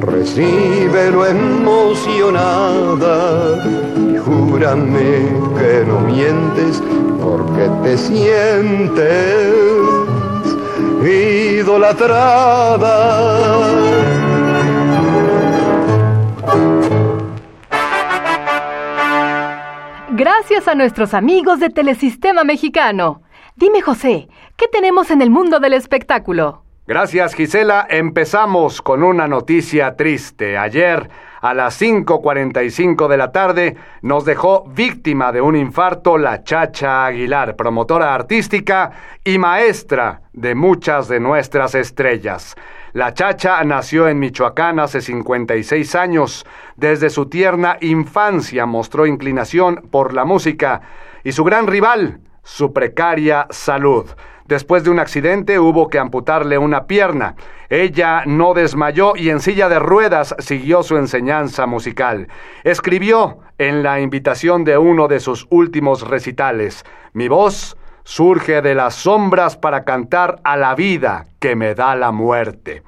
Recíbelo 0.00 1.26
emocionada 1.26 2.56
y 4.14 4.16
júrame 4.16 5.28
que 5.58 5.84
no 5.86 6.00
mientes 6.00 6.82
porque 7.22 7.68
te 7.82 7.98
sientes 7.98 9.52
idolatrada. 11.04 12.30
A 20.70 20.74
nuestros 20.76 21.14
amigos 21.14 21.58
de 21.58 21.68
Telesistema 21.68 22.44
Mexicano. 22.44 23.22
Dime, 23.56 23.82
José, 23.82 24.28
¿qué 24.56 24.68
tenemos 24.68 25.10
en 25.10 25.20
el 25.20 25.28
mundo 25.28 25.58
del 25.58 25.72
espectáculo? 25.72 26.62
Gracias, 26.86 27.34
Gisela. 27.34 27.88
Empezamos 27.90 28.80
con 28.80 29.02
una 29.02 29.26
noticia 29.26 29.96
triste. 29.96 30.56
Ayer, 30.56 31.10
a 31.40 31.54
las 31.54 31.80
5.45 31.82 33.08
de 33.08 33.16
la 33.16 33.32
tarde, 33.32 33.76
nos 34.02 34.24
dejó 34.24 34.64
víctima 34.68 35.32
de 35.32 35.40
un 35.40 35.56
infarto 35.56 36.16
la 36.18 36.44
Chacha 36.44 37.04
Aguilar, 37.04 37.56
promotora 37.56 38.14
artística 38.14 38.92
y 39.24 39.38
maestra 39.38 40.22
de 40.32 40.54
muchas 40.54 41.08
de 41.08 41.18
nuestras 41.18 41.74
estrellas. 41.74 42.54
La 42.92 43.14
Chacha 43.14 43.62
nació 43.62 44.08
en 44.08 44.18
Michoacán 44.18 44.80
hace 44.80 45.00
56 45.00 45.94
años. 45.94 46.44
Desde 46.74 47.08
su 47.08 47.26
tierna 47.26 47.76
infancia 47.80 48.66
mostró 48.66 49.06
inclinación 49.06 49.88
por 49.92 50.12
la 50.12 50.24
música 50.24 50.80
y 51.22 51.30
su 51.30 51.44
gran 51.44 51.68
rival, 51.68 52.18
su 52.42 52.72
precaria 52.72 53.46
salud. 53.50 54.06
Después 54.46 54.82
de 54.82 54.90
un 54.90 54.98
accidente 54.98 55.60
hubo 55.60 55.88
que 55.88 56.00
amputarle 56.00 56.58
una 56.58 56.88
pierna. 56.88 57.36
Ella 57.68 58.24
no 58.26 58.54
desmayó 58.54 59.14
y 59.14 59.30
en 59.30 59.38
silla 59.38 59.68
de 59.68 59.78
ruedas 59.78 60.34
siguió 60.40 60.82
su 60.82 60.96
enseñanza 60.96 61.66
musical. 61.66 62.26
Escribió 62.64 63.38
en 63.58 63.84
la 63.84 64.00
invitación 64.00 64.64
de 64.64 64.76
uno 64.76 65.06
de 65.06 65.20
sus 65.20 65.46
últimos 65.50 66.08
recitales, 66.08 66.84
Mi 67.12 67.28
voz 67.28 67.76
surge 68.10 68.60
de 68.60 68.74
las 68.74 68.96
sombras 68.96 69.56
para 69.56 69.84
cantar 69.84 70.40
a 70.42 70.56
la 70.56 70.74
vida 70.74 71.26
que 71.38 71.54
me 71.54 71.76
da 71.76 71.94
la 71.94 72.10
muerte. 72.10 72.82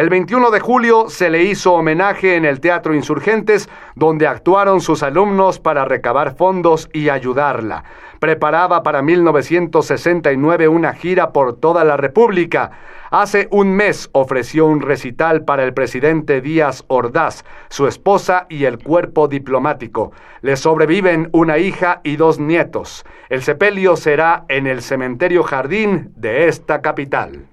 El 0.00 0.08
21 0.08 0.50
de 0.50 0.60
julio 0.60 1.10
se 1.10 1.28
le 1.28 1.42
hizo 1.42 1.74
homenaje 1.74 2.36
en 2.36 2.46
el 2.46 2.60
Teatro 2.60 2.94
Insurgentes, 2.94 3.68
donde 3.94 4.26
actuaron 4.26 4.80
sus 4.80 5.02
alumnos 5.02 5.58
para 5.60 5.84
recabar 5.84 6.36
fondos 6.36 6.88
y 6.94 7.10
ayudarla. 7.10 7.84
Preparaba 8.18 8.82
para 8.82 9.02
1969 9.02 10.68
una 10.68 10.94
gira 10.94 11.32
por 11.32 11.60
toda 11.60 11.84
la 11.84 11.98
República. 11.98 12.70
Hace 13.10 13.46
un 13.50 13.74
mes 13.76 14.08
ofreció 14.12 14.64
un 14.64 14.80
recital 14.80 15.44
para 15.44 15.64
el 15.64 15.74
presidente 15.74 16.40
Díaz 16.40 16.82
Ordaz, 16.88 17.44
su 17.68 17.86
esposa 17.86 18.46
y 18.48 18.64
el 18.64 18.82
cuerpo 18.82 19.28
diplomático. 19.28 20.12
Le 20.40 20.56
sobreviven 20.56 21.28
una 21.32 21.58
hija 21.58 22.00
y 22.04 22.16
dos 22.16 22.38
nietos. 22.38 23.04
El 23.28 23.42
sepelio 23.42 23.96
será 23.96 24.46
en 24.48 24.66
el 24.66 24.80
cementerio 24.80 25.42
jardín 25.42 26.10
de 26.16 26.48
esta 26.48 26.80
capital 26.80 27.50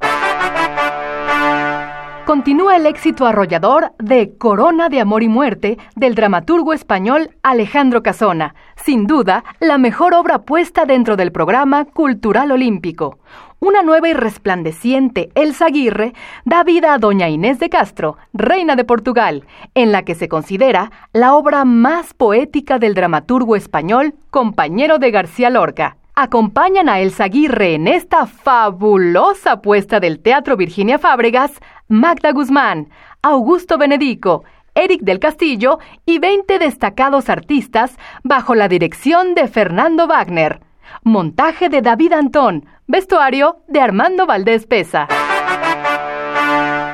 continúa 2.28 2.76
el 2.76 2.86
éxito 2.88 3.26
arrollador 3.26 3.94
de 4.00 4.36
Corona 4.38 4.90
de 4.90 5.00
Amor 5.00 5.24
y 5.24 5.30
Muerte 5.30 5.78
del 5.96 6.14
dramaturgo 6.14 6.74
español 6.74 7.30
Alejandro 7.42 8.04
Casona, 8.04 8.54
sin 8.76 9.08
duda 9.08 9.46
la 9.62 9.78
mejor 9.78 10.14
obra 10.14 10.40
puesta 10.40 10.84
dentro 10.84 11.16
del 11.16 11.32
programa 11.32 11.86
cultural 11.86 12.52
olímpico. 12.52 13.20
Una 13.62 13.82
nueva 13.82 14.10
y 14.10 14.14
resplandeciente 14.14 15.30
Elsa 15.36 15.68
Aguirre 15.68 16.12
da 16.44 16.66
vida 16.66 16.94
a 16.94 16.98
Doña 16.98 17.30
Inés 17.30 17.60
de 17.60 17.70
Castro, 17.70 18.18
reina 18.34 18.76
de 18.76 18.84
Portugal, 18.84 19.46
en 19.74 19.94
la 19.94 20.04
que 20.04 20.14
se 20.14 20.28
considera 20.28 20.92
la 21.14 21.34
obra 21.34 21.64
más 21.64 22.14
poética 22.14 22.78
del 22.78 22.94
dramaturgo 22.94 23.56
español, 23.56 24.16
compañero 24.32 25.00
de 25.00 25.12
García 25.12 25.50
Lorca 25.50 25.96
acompañan 26.18 26.90
a 26.90 27.00
Elsa 27.00 27.26
Aguirre 27.26 27.76
en 27.76 27.88
esta 27.88 28.26
fabulosa 28.26 29.62
puesta 29.62 30.00
del 30.00 30.20
Teatro 30.20 30.58
Virginia 30.58 30.98
Fábregas, 30.98 31.52
Magda 31.88 32.32
Guzmán, 32.32 32.90
Augusto 33.22 33.78
Benedico, 33.78 34.44
Eric 34.74 35.02
del 35.02 35.20
Castillo 35.20 35.78
y 36.08 36.18
20 36.18 36.58
destacados 36.58 37.30
artistas 37.30 37.96
bajo 38.24 38.56
la 38.56 38.68
dirección 38.68 39.36
de 39.36 39.48
Fernando 39.48 40.08
Wagner. 40.08 40.62
Montaje 41.04 41.70
de 41.70 41.84
David 41.84 42.14
Antón, 42.14 42.66
vestuario 42.88 43.58
de 43.68 43.80
Armando 43.80 44.26
Valdés 44.26 44.66
Pesa. 44.66 45.08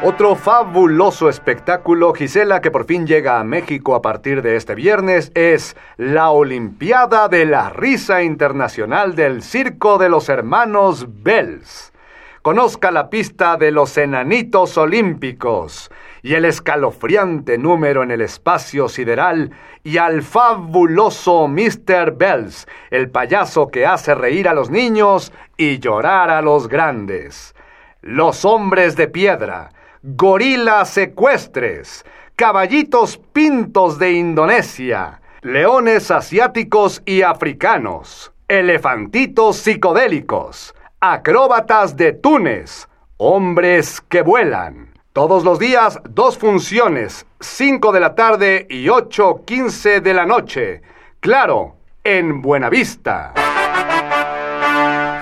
Otro 0.06 0.36
fabuloso 0.36 1.30
espectáculo, 1.30 2.14
Gisela, 2.14 2.60
que 2.60 2.72
por 2.72 2.84
fin 2.84 3.08
llega 3.08 3.40
a 3.40 3.46
México 3.46 3.96
a 3.96 4.02
partir 4.02 4.42
de 4.42 4.58
este 4.58 4.76
viernes, 4.76 5.32
es 5.34 5.78
la 5.96 6.30
Olimpiada 6.32 7.30
de 7.30 7.46
la 7.46 7.70
Risa 7.70 8.22
Internacional 8.22 9.16
del 9.16 9.42
Circo 9.42 9.98
de 9.98 10.10
los 10.10 10.28
Hermanos 10.28 11.08
Bells. 11.24 11.94
Conozca 12.42 12.92
la 12.92 13.10
pista 13.10 13.56
de 13.56 13.72
los 13.72 13.98
enanitos 13.98 14.78
olímpicos 14.78 15.90
y 16.22 16.34
el 16.34 16.44
escalofriante 16.44 17.58
número 17.58 18.04
en 18.04 18.12
el 18.12 18.20
espacio 18.20 18.90
sideral 18.90 19.52
y 19.86 20.00
al 20.00 20.22
fabuloso 20.22 21.48
Mr. 21.48 22.18
Bells, 22.18 22.68
el 22.92 23.10
payaso 23.10 23.70
que 23.70 23.86
hace 23.86 24.14
reír 24.16 24.50
a 24.50 24.54
los 24.54 24.70
niños 24.70 25.32
y 25.56 25.80
llorar 25.80 26.30
a 26.30 26.42
los 26.42 26.68
grandes. 26.68 27.56
Los 28.02 28.44
hombres 28.44 28.98
de 28.98 29.08
piedra, 29.08 29.70
gorilas 30.04 30.90
secuestres, 30.90 32.06
caballitos 32.36 33.18
pintos 33.18 33.98
de 33.98 34.12
Indonesia, 34.12 35.22
leones 35.42 36.12
asiáticos 36.12 37.02
y 37.06 37.22
africanos, 37.22 38.34
elefantitos 38.50 39.58
psicodélicos, 39.58 40.76
acróbatas 41.00 41.96
de 41.96 42.12
Túnez, 42.12 42.90
hombres 43.16 44.02
que 44.02 44.22
vuelan. 44.22 44.90
Todos 45.14 45.46
los 45.46 45.58
días, 45.58 45.98
dos 46.10 46.38
funciones, 46.38 47.26
5 47.40 47.94
de 47.94 48.00
la 48.02 48.14
tarde 48.14 48.68
y 48.70 48.88
8.15 48.88 50.02
de 50.02 50.14
la 50.14 50.26
noche. 50.26 50.82
Claro, 51.22 51.78
en 52.04 52.42
Buenavista. 52.42 53.34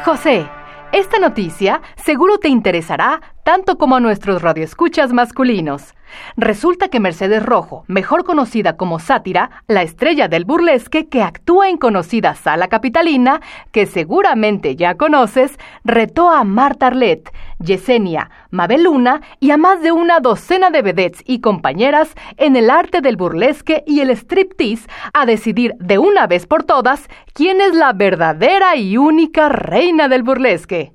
José, 0.05 0.47
esta 0.91 1.20
noticia 1.20 1.82
seguro 1.95 2.38
te 2.38 2.47
interesará 2.47 3.30
tanto 3.44 3.78
como 3.78 3.96
a 3.96 4.00
nuestros 4.00 4.42
radioescuchas 4.42 5.14
masculinos. 5.14 5.94
Resulta 6.38 6.89
que 6.89 7.00
Mercedes 7.00 7.44
Rojo, 7.44 7.84
mejor 7.88 8.24
conocida 8.24 8.78
como 8.78 9.00
Sátira, 9.00 9.64
la 9.68 9.82
estrella 9.82 10.28
del 10.28 10.46
burlesque 10.46 11.08
que 11.08 11.24
actúa 11.24 11.70
en 11.70 11.78
conocida 11.78 12.36
sala 12.36 12.68
capitalina, 12.68 13.42
que 13.72 13.86
seguramente 13.86 14.76
ya 14.76 14.96
conoces, 14.96 15.58
retó 15.84 16.30
a 16.30 16.44
Marta 16.44 16.88
Arlet, 16.88 17.32
Yesenia, 17.60 18.30
Mabel 18.50 18.84
Luna 18.84 19.22
y 19.39 19.52
a 19.52 19.58
más 19.58 19.82
de 19.82 19.92
una 19.92 20.20
docena 20.20 20.70
de 20.70 20.82
vedettes 20.82 21.24
y 21.26 21.39
compañeras 21.39 22.14
en 22.38 22.56
el 22.56 22.70
arte 22.70 23.02
del 23.02 23.18
burlesque 23.18 23.84
y 23.88 24.02
el 24.02 24.10
striptease 24.10 24.88
a 25.14 25.26
decidir 25.26 25.76
de 25.80 25.98
una 25.98 26.28
vez 26.28 26.46
por 26.46 26.64
todas 26.64 27.08
quién 27.34 27.62
es 27.62 27.74
la 27.76 27.94
verdadera 27.94 28.76
y 28.76 28.98
única 28.98 29.50
reina 29.50 30.08
del 30.08 30.24
burlesque. 30.24 30.94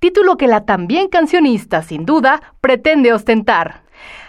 Título 0.00 0.36
que 0.36 0.48
la 0.48 0.64
también 0.64 1.08
cancionista, 1.08 1.82
sin 1.82 2.04
duda, 2.04 2.42
pretende 2.60 3.12
ostentar. 3.12 3.82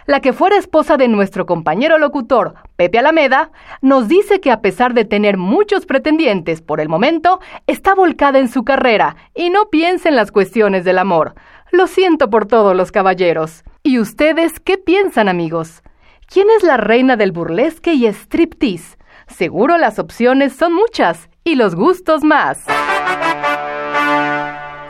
La 0.05 0.19
que 0.19 0.33
fuera 0.33 0.57
esposa 0.57 0.97
de 0.97 1.07
nuestro 1.07 1.45
compañero 1.45 1.97
locutor, 1.97 2.55
Pepe 2.75 2.99
Alameda, 2.99 3.51
nos 3.81 4.07
dice 4.07 4.41
que 4.41 4.51
a 4.51 4.61
pesar 4.61 4.93
de 4.93 5.05
tener 5.05 5.37
muchos 5.37 5.85
pretendientes 5.85 6.61
por 6.61 6.81
el 6.81 6.89
momento, 6.89 7.39
está 7.67 7.95
volcada 7.95 8.39
en 8.39 8.49
su 8.49 8.63
carrera 8.63 9.15
y 9.33 9.49
no 9.49 9.69
piensa 9.69 10.09
en 10.09 10.15
las 10.15 10.31
cuestiones 10.31 10.83
del 10.83 10.97
amor. 10.97 11.35
Lo 11.71 11.87
siento 11.87 12.29
por 12.29 12.45
todos 12.45 12.75
los 12.75 12.91
caballeros. 12.91 13.63
¿Y 13.83 13.99
ustedes 13.99 14.59
qué 14.59 14.77
piensan, 14.77 15.29
amigos? 15.29 15.81
¿Quién 16.27 16.47
es 16.57 16.63
la 16.63 16.77
reina 16.77 17.15
del 17.15 17.31
burlesque 17.31 17.93
y 17.93 18.05
striptease? 18.07 18.97
Seguro 19.27 19.77
las 19.77 19.99
opciones 19.99 20.53
son 20.53 20.73
muchas 20.73 21.29
y 21.43 21.55
los 21.55 21.75
gustos 21.75 22.23
más. 22.23 22.65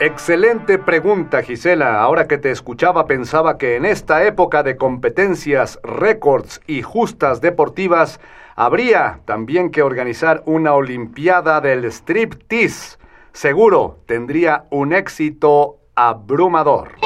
Excelente 0.04 0.78
pregunta, 0.78 1.44
Gisela. 1.44 2.02
Ahora 2.02 2.26
que 2.26 2.36
te 2.36 2.50
escuchaba 2.50 3.06
pensaba 3.06 3.56
que 3.56 3.76
en 3.76 3.84
esta 3.84 4.24
época 4.24 4.64
de 4.64 4.76
competencias, 4.76 5.78
récords 5.84 6.60
y 6.66 6.82
justas 6.82 7.40
deportivas, 7.40 8.18
habría 8.56 9.20
también 9.26 9.70
que 9.70 9.80
organizar 9.80 10.42
una 10.44 10.74
olimpiada 10.74 11.60
del 11.60 11.84
striptease. 11.84 12.98
Seguro 13.32 14.00
tendría 14.06 14.64
un 14.72 14.92
éxito 14.92 15.78
abrumador. 15.94 16.96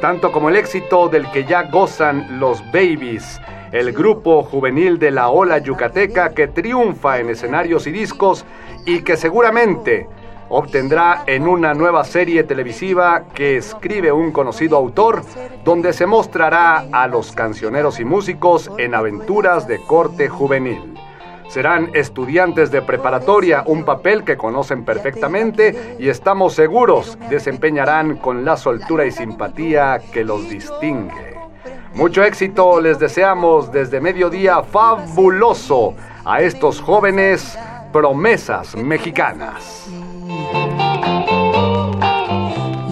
Tanto 0.00 0.32
como 0.32 0.48
el 0.48 0.56
éxito 0.56 1.10
del 1.10 1.30
que 1.30 1.44
ya 1.44 1.64
gozan 1.64 2.40
los 2.40 2.64
babies 2.72 3.38
el 3.72 3.92
grupo 3.92 4.42
juvenil 4.42 4.98
de 4.98 5.10
la 5.10 5.28
ola 5.28 5.58
yucateca 5.58 6.30
que 6.30 6.48
triunfa 6.48 7.18
en 7.18 7.30
escenarios 7.30 7.86
y 7.86 7.92
discos 7.92 8.44
y 8.86 9.02
que 9.02 9.16
seguramente 9.16 10.06
obtendrá 10.48 11.24
en 11.26 11.46
una 11.46 11.74
nueva 11.74 12.04
serie 12.04 12.42
televisiva 12.44 13.24
que 13.34 13.58
escribe 13.58 14.12
un 14.12 14.32
conocido 14.32 14.76
autor, 14.76 15.22
donde 15.64 15.92
se 15.92 16.06
mostrará 16.06 16.86
a 16.92 17.06
los 17.06 17.32
cancioneros 17.32 18.00
y 18.00 18.04
músicos 18.04 18.70
en 18.78 18.94
aventuras 18.94 19.68
de 19.68 19.78
corte 19.80 20.28
juvenil. 20.28 20.94
Serán 21.48 21.90
estudiantes 21.94 22.70
de 22.70 22.82
preparatoria, 22.82 23.62
un 23.66 23.84
papel 23.84 24.22
que 24.22 24.36
conocen 24.36 24.84
perfectamente 24.84 25.96
y 25.98 26.10
estamos 26.10 26.54
seguros 26.54 27.18
desempeñarán 27.30 28.16
con 28.16 28.44
la 28.44 28.58
soltura 28.58 29.06
y 29.06 29.12
simpatía 29.12 29.98
que 30.12 30.24
los 30.24 30.48
distingue. 30.50 31.27
Mucho 31.94 32.22
éxito 32.22 32.80
les 32.80 32.98
deseamos 32.98 33.72
desde 33.72 34.00
mediodía 34.00 34.62
fabuloso 34.62 35.94
a 36.24 36.40
estos 36.42 36.80
jóvenes 36.80 37.58
promesas 37.92 38.76
mexicanas. 38.76 39.86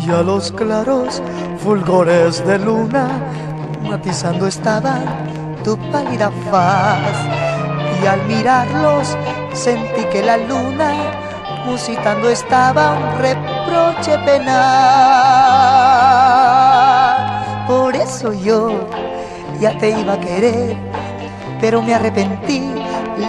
Y 0.07 0.11
a 0.11 0.22
los 0.22 0.53
claros 0.53 1.22
fulgores 1.59 2.45
de 2.47 2.59
luna, 2.59 3.09
matizando 3.83 4.47
estaba 4.47 4.99
tu 5.62 5.77
pálida 5.91 6.31
faz. 6.51 7.16
Y 8.03 8.07
al 8.07 8.24
mirarlos 8.27 9.16
sentí 9.53 10.05
que 10.12 10.22
la 10.22 10.37
luna 10.37 10.95
musitando 11.66 12.31
estaba 12.31 12.93
un 12.93 13.18
reproche 13.18 14.16
penal. 14.24 14.57
Eso 18.03 18.32
yo 18.32 18.88
ya 19.61 19.76
te 19.78 19.90
iba 19.90 20.14
a 20.14 20.20
querer, 20.20 20.76
pero 21.61 21.82
me 21.82 21.94
arrepentí 21.94 22.76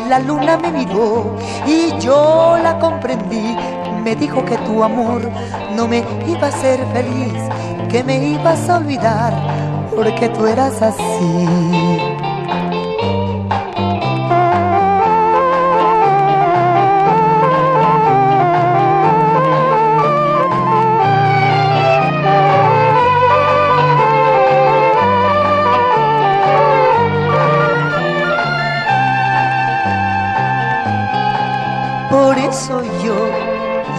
la 0.10 0.20
luna 0.20 0.58
me 0.58 0.72
miró 0.72 1.36
y 1.66 1.98
yo 2.00 2.58
la 2.62 2.78
comprendí. 2.80 3.56
Me 4.04 4.16
dijo 4.16 4.44
que 4.46 4.58
tu 4.60 4.84
amor 4.84 5.22
no 5.76 5.88
me 5.88 6.04
iba 6.28 6.48
a 6.48 6.50
hacer 6.50 6.80
feliz, 6.94 7.34
que 7.90 8.04
me 8.04 8.30
ibas 8.30 8.70
a 8.70 8.78
olvidar 8.78 9.34
porque 9.96 10.30
tú 10.30 10.48
eras 10.48 10.82
así. 10.82 11.77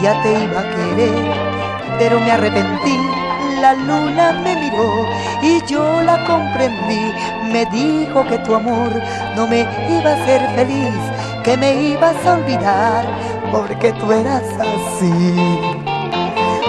Ya 0.03 0.23
te 0.23 0.45
iba 0.45 0.61
a 0.61 0.71
querer, 0.75 1.99
pero 1.99 2.21
me 2.21 2.31
arrepentí. 2.31 2.99
La 3.61 3.75
luna 3.75 4.33
me 4.45 4.55
miró 4.55 5.07
y 5.43 5.61
yo 5.67 6.03
la 6.03 6.25
comprendí. 6.27 7.13
Me 7.53 7.65
dijo 7.67 8.25
que 8.27 8.39
tu 8.39 8.55
amor 8.55 8.91
no 9.35 9.47
me 9.47 9.61
iba 9.89 10.11
a 10.11 10.23
hacer 10.23 10.41
feliz, 10.55 10.95
que 11.43 11.57
me 11.57 11.75
ibas 11.75 12.15
a 12.27 12.35
olvidar, 12.35 13.05
porque 13.51 13.93
tú 13.95 14.13
eras 14.13 14.45
así, 14.61 15.71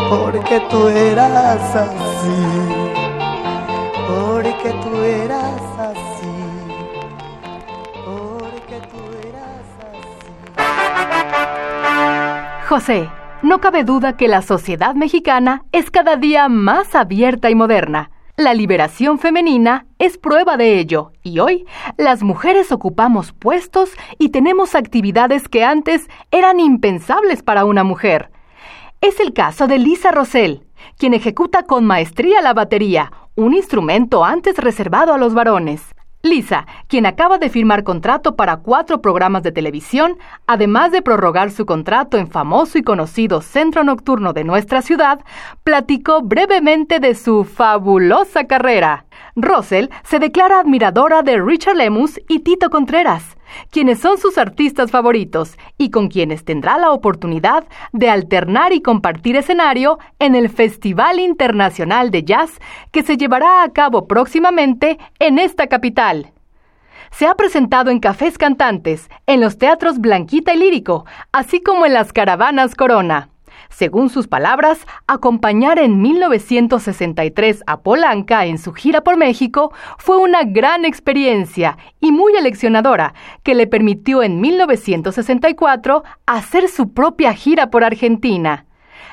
porque 0.10 0.60
tú 0.70 0.88
eras 0.88 1.76
así, 1.76 2.59
José, 12.70 13.10
no 13.42 13.62
cabe 13.62 13.84
duda 13.84 14.16
que 14.16 14.28
la 14.28 14.44
sociedad 14.44 14.94
mexicana 14.94 15.64
es 15.72 15.90
cada 15.90 16.18
día 16.18 16.48
más 16.50 16.94
abierta 16.94 17.50
y 17.50 17.56
moderna. 17.56 18.12
La 18.38 18.54
liberación 18.54 19.18
femenina 19.18 19.88
es 19.98 20.20
prueba 20.20 20.56
de 20.56 20.78
ello 20.78 21.12
y 21.24 21.40
hoy 21.40 21.66
las 21.98 22.22
mujeres 22.22 22.72
ocupamos 22.72 23.32
puestos 23.34 23.90
y 24.20 24.30
tenemos 24.30 24.76
actividades 24.76 25.50
que 25.50 25.64
antes 25.64 26.08
eran 26.30 26.60
impensables 26.60 27.42
para 27.42 27.66
una 27.66 27.84
mujer. 27.84 28.30
Es 29.02 29.20
el 29.20 29.34
caso 29.34 29.66
de 29.66 29.80
Lisa 29.80 30.12
Rosell, 30.12 30.68
quien 31.00 31.16
ejecuta 31.16 31.64
con 31.64 31.86
maestría 31.86 32.40
la 32.44 32.54
batería, 32.54 33.12
un 33.34 33.56
instrumento 33.56 34.24
antes 34.24 34.60
reservado 34.60 35.12
a 35.12 35.18
los 35.18 35.34
varones. 35.34 35.82
Lisa, 36.22 36.68
quien 36.88 37.06
acaba 37.06 37.38
de 37.38 37.50
firmar 37.50 37.86
contrato 37.86 38.36
para 38.36 38.58
cuatro 38.58 39.02
programas 39.02 39.42
de 39.42 39.54
televisión, 39.54 40.18
además 40.48 40.92
de 40.92 41.02
prorrogar 41.02 41.50
su 41.50 41.66
contrato 41.66 42.18
en 42.18 42.28
famoso 42.28 42.78
y 42.78 42.84
conocido 42.84 43.40
centro 43.40 43.86
nocturno 43.86 44.34
de 44.34 44.44
nuestra 44.44 44.82
ciudad, 44.82 45.22
platicó 45.64 46.22
brevemente 46.22 47.00
de 47.00 47.16
su 47.16 47.46
fabulosa 47.46 48.48
carrera. 48.48 49.06
Russell 49.38 49.88
se 50.04 50.20
declara 50.20 50.60
admiradora 50.60 51.22
de 51.22 51.42
Richard 51.42 51.78
Lemus 51.78 52.20
y 52.28 52.40
Tito 52.40 52.70
Contreras, 52.70 53.38
quienes 53.72 54.00
son 54.00 54.18
sus 54.18 54.38
artistas 54.38 54.92
favoritos 54.92 55.58
y 55.78 55.90
con 55.90 56.08
quienes 56.08 56.46
tendrá 56.46 56.78
la 56.78 56.92
oportunidad 56.92 57.66
de 57.94 58.10
alternar 58.10 58.74
y 58.74 58.82
compartir 58.82 59.36
escenario 59.36 60.00
en 60.20 60.36
el 60.36 60.50
Festival 60.50 61.20
Internacional 61.20 62.12
de 62.12 62.24
Jazz 62.24 62.60
que 62.92 63.04
se 63.04 63.18
llevará 63.18 63.64
a 63.64 63.70
cabo 63.72 64.08
próximamente 64.08 65.00
en 65.20 65.40
esta 65.40 65.68
capital. 65.68 66.32
Se 67.12 67.26
ha 67.26 67.36
presentado 67.36 67.90
en 67.90 68.00
cafés 68.00 68.38
cantantes, 68.38 69.10
en 69.26 69.42
los 69.42 69.58
teatros 69.58 70.00
Blanquita 70.00 70.54
y 70.54 70.60
Lírico, 70.60 71.06
así 71.32 71.62
como 71.62 71.86
en 71.86 71.94
las 71.94 72.14
caravanas 72.14 72.76
Corona. 72.76 73.30
Según 73.70 74.10
sus 74.10 74.28
palabras, 74.28 74.86
acompañar 75.08 75.80
en 75.80 76.02
1963 76.02 77.64
a 77.68 77.82
Polanca 77.82 78.46
en 78.46 78.58
su 78.58 78.74
gira 78.74 79.02
por 79.02 79.16
México 79.16 79.72
fue 79.98 80.18
una 80.18 80.44
gran 80.44 80.86
experiencia 80.86 81.78
y 82.00 82.12
muy 82.12 82.36
aleccionadora 82.36 83.14
que 83.44 83.56
le 83.56 83.68
permitió 83.68 84.24
en 84.24 84.42
1964 84.42 86.04
hacer 86.26 86.68
su 86.68 86.94
propia 86.94 87.34
gira 87.34 87.70
por 87.70 87.84
Argentina. 87.84 88.66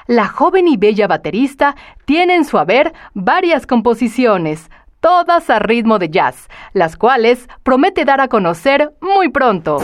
La 0.06 0.26
joven 0.26 0.68
y 0.68 0.76
bella 0.76 1.06
baterista 1.06 1.76
tiene 2.04 2.36
en 2.36 2.44
su 2.44 2.58
haber 2.58 2.94
varias 3.12 3.66
composiciones, 3.66 4.70
todas 5.00 5.50
a 5.50 5.58
ritmo 5.58 5.98
de 5.98 6.10
jazz, 6.10 6.48
las 6.72 6.96
cuales 6.96 7.48
promete 7.62 8.04
dar 8.04 8.20
a 8.20 8.28
conocer 8.28 8.94
muy 9.00 9.28
pronto. 9.28 9.78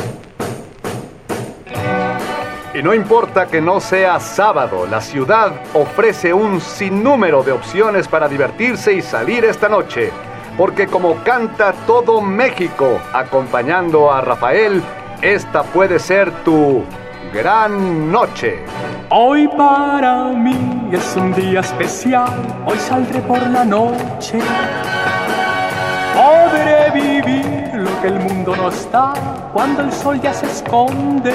Y 2.75 2.83
no 2.83 2.95
importa 2.95 3.49
que 3.49 3.61
no 3.61 3.81
sea 3.81 4.19
sábado, 4.19 4.87
la 4.87 5.03
ciudad 5.03 5.53
ofrece 5.75 6.33
un 6.33 6.59
sinnúmero 6.59 7.43
de 7.43 7.53
opciones 7.53 8.09
para 8.09 8.29
divertirse 8.29 8.95
y 8.95 9.03
salir 9.03 9.45
esta 9.45 9.69
noche. 9.69 10.11
Porque 10.57 10.87
como 10.87 11.17
canta 11.23 11.75
todo 11.87 12.23
México 12.23 12.99
acompañando 13.13 14.11
a 14.11 14.23
Rafael, 14.23 14.83
esta 15.21 15.65
puede 15.65 15.99
ser 15.99 16.31
tu 16.45 16.83
gran 17.35 18.11
noche. 18.11 18.65
Hoy 19.11 19.49
para 19.49 20.29
mí 20.29 20.89
es 20.93 21.15
un 21.15 21.35
día 21.35 21.61
especial, 21.61 22.65
hoy 22.65 22.79
saldré 22.79 23.21
por 23.21 23.47
la 23.49 23.67
noche. 23.67 24.39
Podré 26.15 26.91
vivir 26.91 27.71
lo 27.75 28.01
que 28.01 28.09
el 28.09 28.19
mundo 28.19 28.57
no 28.57 28.71
está 28.71 29.13
cuando 29.53 29.83
el 29.83 29.93
sol 29.93 30.19
ya 30.23 30.33
se 30.33 30.47
esconde 30.47 31.35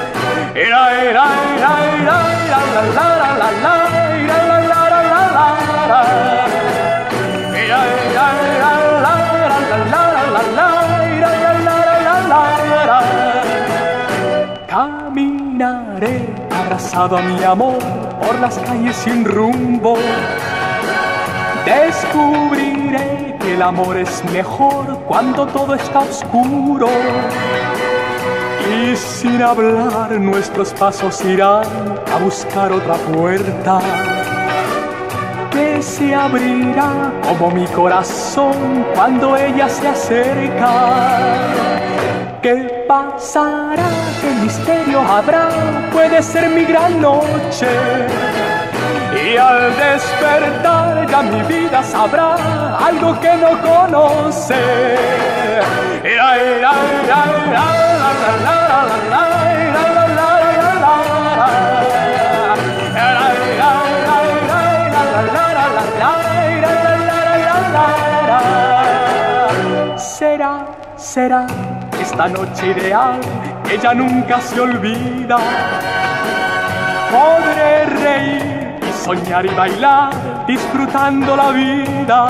Caminaré 14.67 16.27
abrazado 16.51 17.17
a 17.17 17.21
mi 17.21 17.41
amor 17.43 17.79
por 18.21 18.37
las 18.39 18.57
calles 18.59 18.97
sin 18.97 19.23
rumbo. 19.23 19.97
Descubriré 21.65 23.37
que 23.39 23.53
el 23.53 23.61
amor 23.61 23.95
es 23.97 24.21
mejor 24.33 24.99
cuando 25.07 25.47
todo 25.47 25.75
está 25.75 25.99
oscuro. 25.99 26.89
Y 28.69 28.95
sin 28.95 29.41
hablar 29.41 30.11
nuestros 30.19 30.73
pasos 30.73 31.23
irán 31.25 31.65
a 32.13 32.17
buscar 32.19 32.71
otra 32.71 32.95
puerta 32.95 33.79
que 35.51 35.81
se 35.81 36.13
abrirá 36.15 37.11
como 37.27 37.51
mi 37.51 37.65
corazón 37.67 38.85
cuando 38.95 39.35
ella 39.35 39.67
se 39.67 39.87
acerca. 39.87 40.71
¿Qué 42.41 42.85
pasará? 42.87 43.89
¿Qué 44.21 44.29
misterio 44.41 45.01
habrá? 45.01 45.49
Puede 45.91 46.23
ser 46.23 46.49
mi 46.49 46.63
gran 46.63 46.99
noche. 47.01 47.67
Y 49.23 49.37
al 49.37 49.75
despertar 49.77 51.07
ya 51.07 51.21
mi 51.21 51.41
vida 51.43 51.83
sabrá 51.83 52.77
algo 52.77 53.19
que 53.19 53.33
no 53.35 53.61
conoce. 53.61 54.55
Era, 56.03 56.37
era, 56.37 56.71
era, 57.03 57.90
Será, 69.97 70.65
será 70.97 71.47
esta 71.99 72.27
noche 72.27 72.67
ideal 72.67 73.19
que 73.63 73.77
ya 73.77 73.93
nunca 73.93 74.39
se 74.39 74.59
olvida. 74.59 75.37
Podré 77.11 77.85
reír 77.85 78.79
y 78.87 79.03
soñar 79.03 79.45
y 79.45 79.49
bailar 79.49 80.11
disfrutando 80.47 81.35
la 81.35 81.51
vida. 81.51 82.29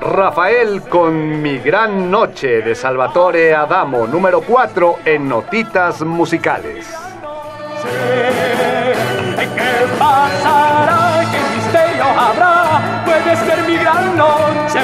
Rafael 0.00 0.80
con 0.88 1.42
Mi 1.42 1.58
Gran 1.58 2.10
Noche 2.10 2.62
de 2.62 2.74
Salvatore 2.74 3.54
Adamo, 3.54 4.06
número 4.06 4.40
4 4.40 5.00
en 5.04 5.28
Notitas 5.28 6.00
Musicales. 6.00 6.88
¿Qué 9.36 9.86
pasará? 9.98 11.20
¿Qué 11.30 11.38
misterio 11.54 12.04
habrá? 12.04 13.02
Puede 13.04 13.36
ser 13.36 13.62
mi 13.68 13.76
gran 13.76 14.16
noche. 14.16 14.80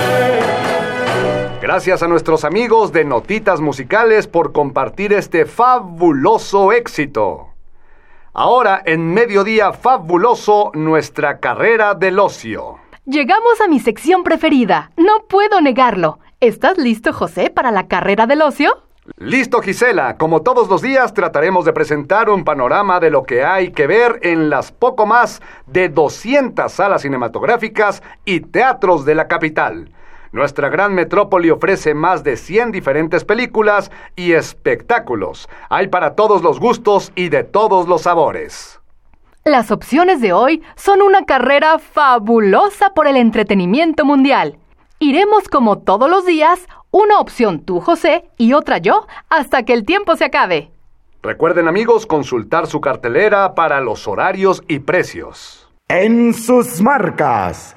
Gracias 1.63 2.03
a 2.03 2.09
nuestros 2.09 2.45
amigos 2.45 2.93
de 2.93 3.07
Notitas 3.07 3.63
Musicales 3.63 4.27
por 4.27 4.53
compartir 4.53 5.15
este 5.15 5.47
fabuloso 5.47 6.73
éxito. 6.73 7.55
Ahora, 8.35 8.83
en 8.85 9.15
Mediodía 9.15 9.73
Fabuloso, 9.73 10.73
nuestra 10.75 11.41
carrera 11.41 11.95
del 11.95 12.19
ocio. 12.19 12.86
Llegamos 13.07 13.61
a 13.61 13.69
mi 13.69 13.79
sección 13.79 14.25
preferida. 14.25 14.91
No 14.97 15.29
puedo 15.29 15.61
negarlo. 15.61 16.19
¿Estás 16.41 16.77
listo, 16.77 17.13
José, 17.13 17.51
para 17.51 17.71
la 17.71 17.87
carrera 17.87 18.27
del 18.27 18.43
ocio? 18.43 18.83
Listo, 19.19 19.63
Gisela. 19.63 20.17
Como 20.17 20.43
todos 20.43 20.69
los 20.69 20.83
días, 20.83 21.15
trataremos 21.15 21.65
de 21.65 21.73
presentar 21.73 22.29
un 22.29 22.43
panorama 22.43 22.99
de 22.99 23.11
lo 23.11 23.23
que 23.23 23.45
hay 23.45 23.71
que 23.71 23.87
ver 23.87 24.19
en 24.23 24.51
las 24.51 24.73
poco 24.73 25.07
más 25.07 25.41
de 25.67 25.89
200 25.89 26.73
salas 26.73 27.03
cinematográficas 27.03 28.03
y 28.25 28.41
teatros 28.41 29.05
de 29.05 29.15
la 29.15 29.29
capital. 29.29 29.93
Nuestra 30.33 30.69
gran 30.69 30.93
metrópoli 30.93 31.51
ofrece 31.51 31.95
más 31.95 32.25
de 32.25 32.37
100 32.37 32.73
diferentes 32.73 33.25
películas 33.25 33.93
y 34.17 34.33
espectáculos. 34.33 35.49
Hay 35.69 35.87
para 35.87 36.17
todos 36.17 36.43
los 36.43 36.59
gustos 36.59 37.13
y 37.15 37.29
de 37.29 37.45
todos 37.45 37.87
los 37.87 38.03
sabores. 38.03 38.81
Las 39.47 39.71
opciones 39.71 40.21
de 40.21 40.33
hoy 40.33 40.61
son 40.75 41.01
una 41.03 41.25
carrera 41.25 41.79
fabulosa 41.79 42.91
por 42.95 43.07
el 43.07 43.17
entretenimiento 43.17 44.05
mundial. 44.05 44.59
Iremos 44.99 45.47
como 45.49 45.79
todos 45.79 46.11
los 46.11 46.27
días, 46.27 46.67
una 46.91 47.21
opción 47.21 47.61
tú, 47.61 47.81
José, 47.81 48.29
y 48.39 48.55
otra 48.55 48.79
yo, 48.79 49.07
hasta 49.29 49.63
que 49.63 49.73
el 49.73 49.85
tiempo 49.85 50.17
se 50.17 50.25
acabe. 50.25 50.73
Recuerden 51.23 51.69
amigos 51.69 52.07
consultar 52.07 52.67
su 52.67 52.81
cartelera 52.81 53.55
para 53.55 53.81
los 53.81 54.09
horarios 54.09 54.65
y 54.67 54.81
precios. 54.81 55.71
En 55.87 56.35
sus 56.35 56.81
marcas. 56.81 57.77